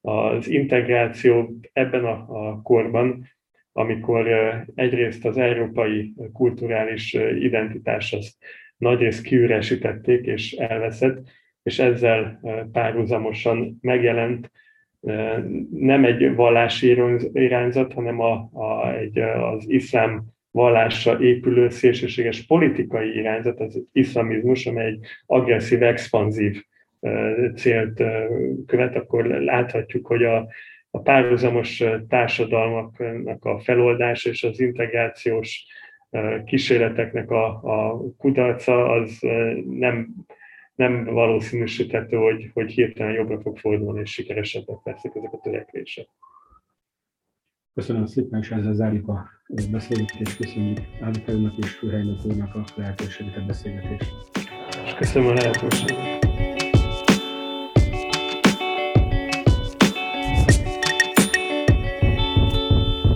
Az 0.00 0.48
integráció 0.48 1.58
ebben 1.72 2.04
a, 2.04 2.62
korban, 2.62 3.24
amikor 3.72 4.28
egyrészt 4.74 5.24
az 5.24 5.36
európai 5.38 6.14
kulturális 6.32 7.14
identitás 7.40 8.12
az 8.12 8.36
nagyrészt 8.76 9.22
kiüresítették 9.22 10.26
és 10.26 10.52
elveszett, 10.52 11.28
és 11.62 11.78
ezzel 11.78 12.40
párhuzamosan 12.72 13.78
megjelent 13.80 14.50
nem 15.70 16.04
egy 16.04 16.34
vallási 16.34 16.96
irányzat, 17.32 17.92
hanem 17.92 18.20
a, 18.20 18.48
a, 18.52 18.92
egy, 18.92 19.18
az 19.18 19.68
iszlám 19.68 20.24
vallásra 20.56 21.20
épülő 21.20 21.68
szélsőséges 21.68 22.46
politikai 22.46 23.16
irányzat, 23.16 23.60
az 23.60 23.82
iszlamizmus, 23.92 24.66
amely 24.66 24.86
egy 24.86 25.06
agresszív, 25.26 25.82
expanzív 25.82 26.64
célt 27.56 28.02
követ, 28.66 28.96
akkor 28.96 29.24
láthatjuk, 29.26 30.06
hogy 30.06 30.24
a, 30.24 30.48
a 30.90 30.98
párhuzamos 30.98 31.82
társadalmaknak 32.08 33.44
a 33.44 33.58
feloldása 33.58 34.30
és 34.30 34.42
az 34.44 34.60
integrációs 34.60 35.66
kísérleteknek 36.44 37.30
a, 37.30 37.46
a 37.46 38.00
kudarca 38.18 38.90
az 38.90 39.18
nem, 39.70 40.14
nem 40.74 41.04
valószínűsíthető, 41.04 42.16
hogy, 42.16 42.50
hogy 42.52 42.72
hirtelen 42.72 43.12
jobbra 43.12 43.40
fog 43.40 43.58
fordulni, 43.58 44.00
és 44.00 44.10
sikeresebbek 44.10 44.78
lesznek 44.84 45.14
ezek 45.14 45.32
a 45.32 45.40
törekvések. 45.42 46.06
Köszönöm 47.76 48.06
szépen, 48.06 48.40
és 48.40 48.50
ezzel 48.50 48.74
zárjuk 48.74 49.08
a 49.08 49.28
beszélgetést. 49.70 50.36
Köszönjük 50.36 50.78
Ádika 51.00 51.32
és 51.56 51.70
Főhelynek 51.70 52.24
úrnak 52.24 52.54
a 52.54 52.64
lehetőséget 52.76 53.36
a 53.36 53.44
beszélgetésre. 53.46 54.16
És 54.84 54.94
köszönöm 54.94 55.28
a 55.28 55.32
lehetőséget. 55.32 56.25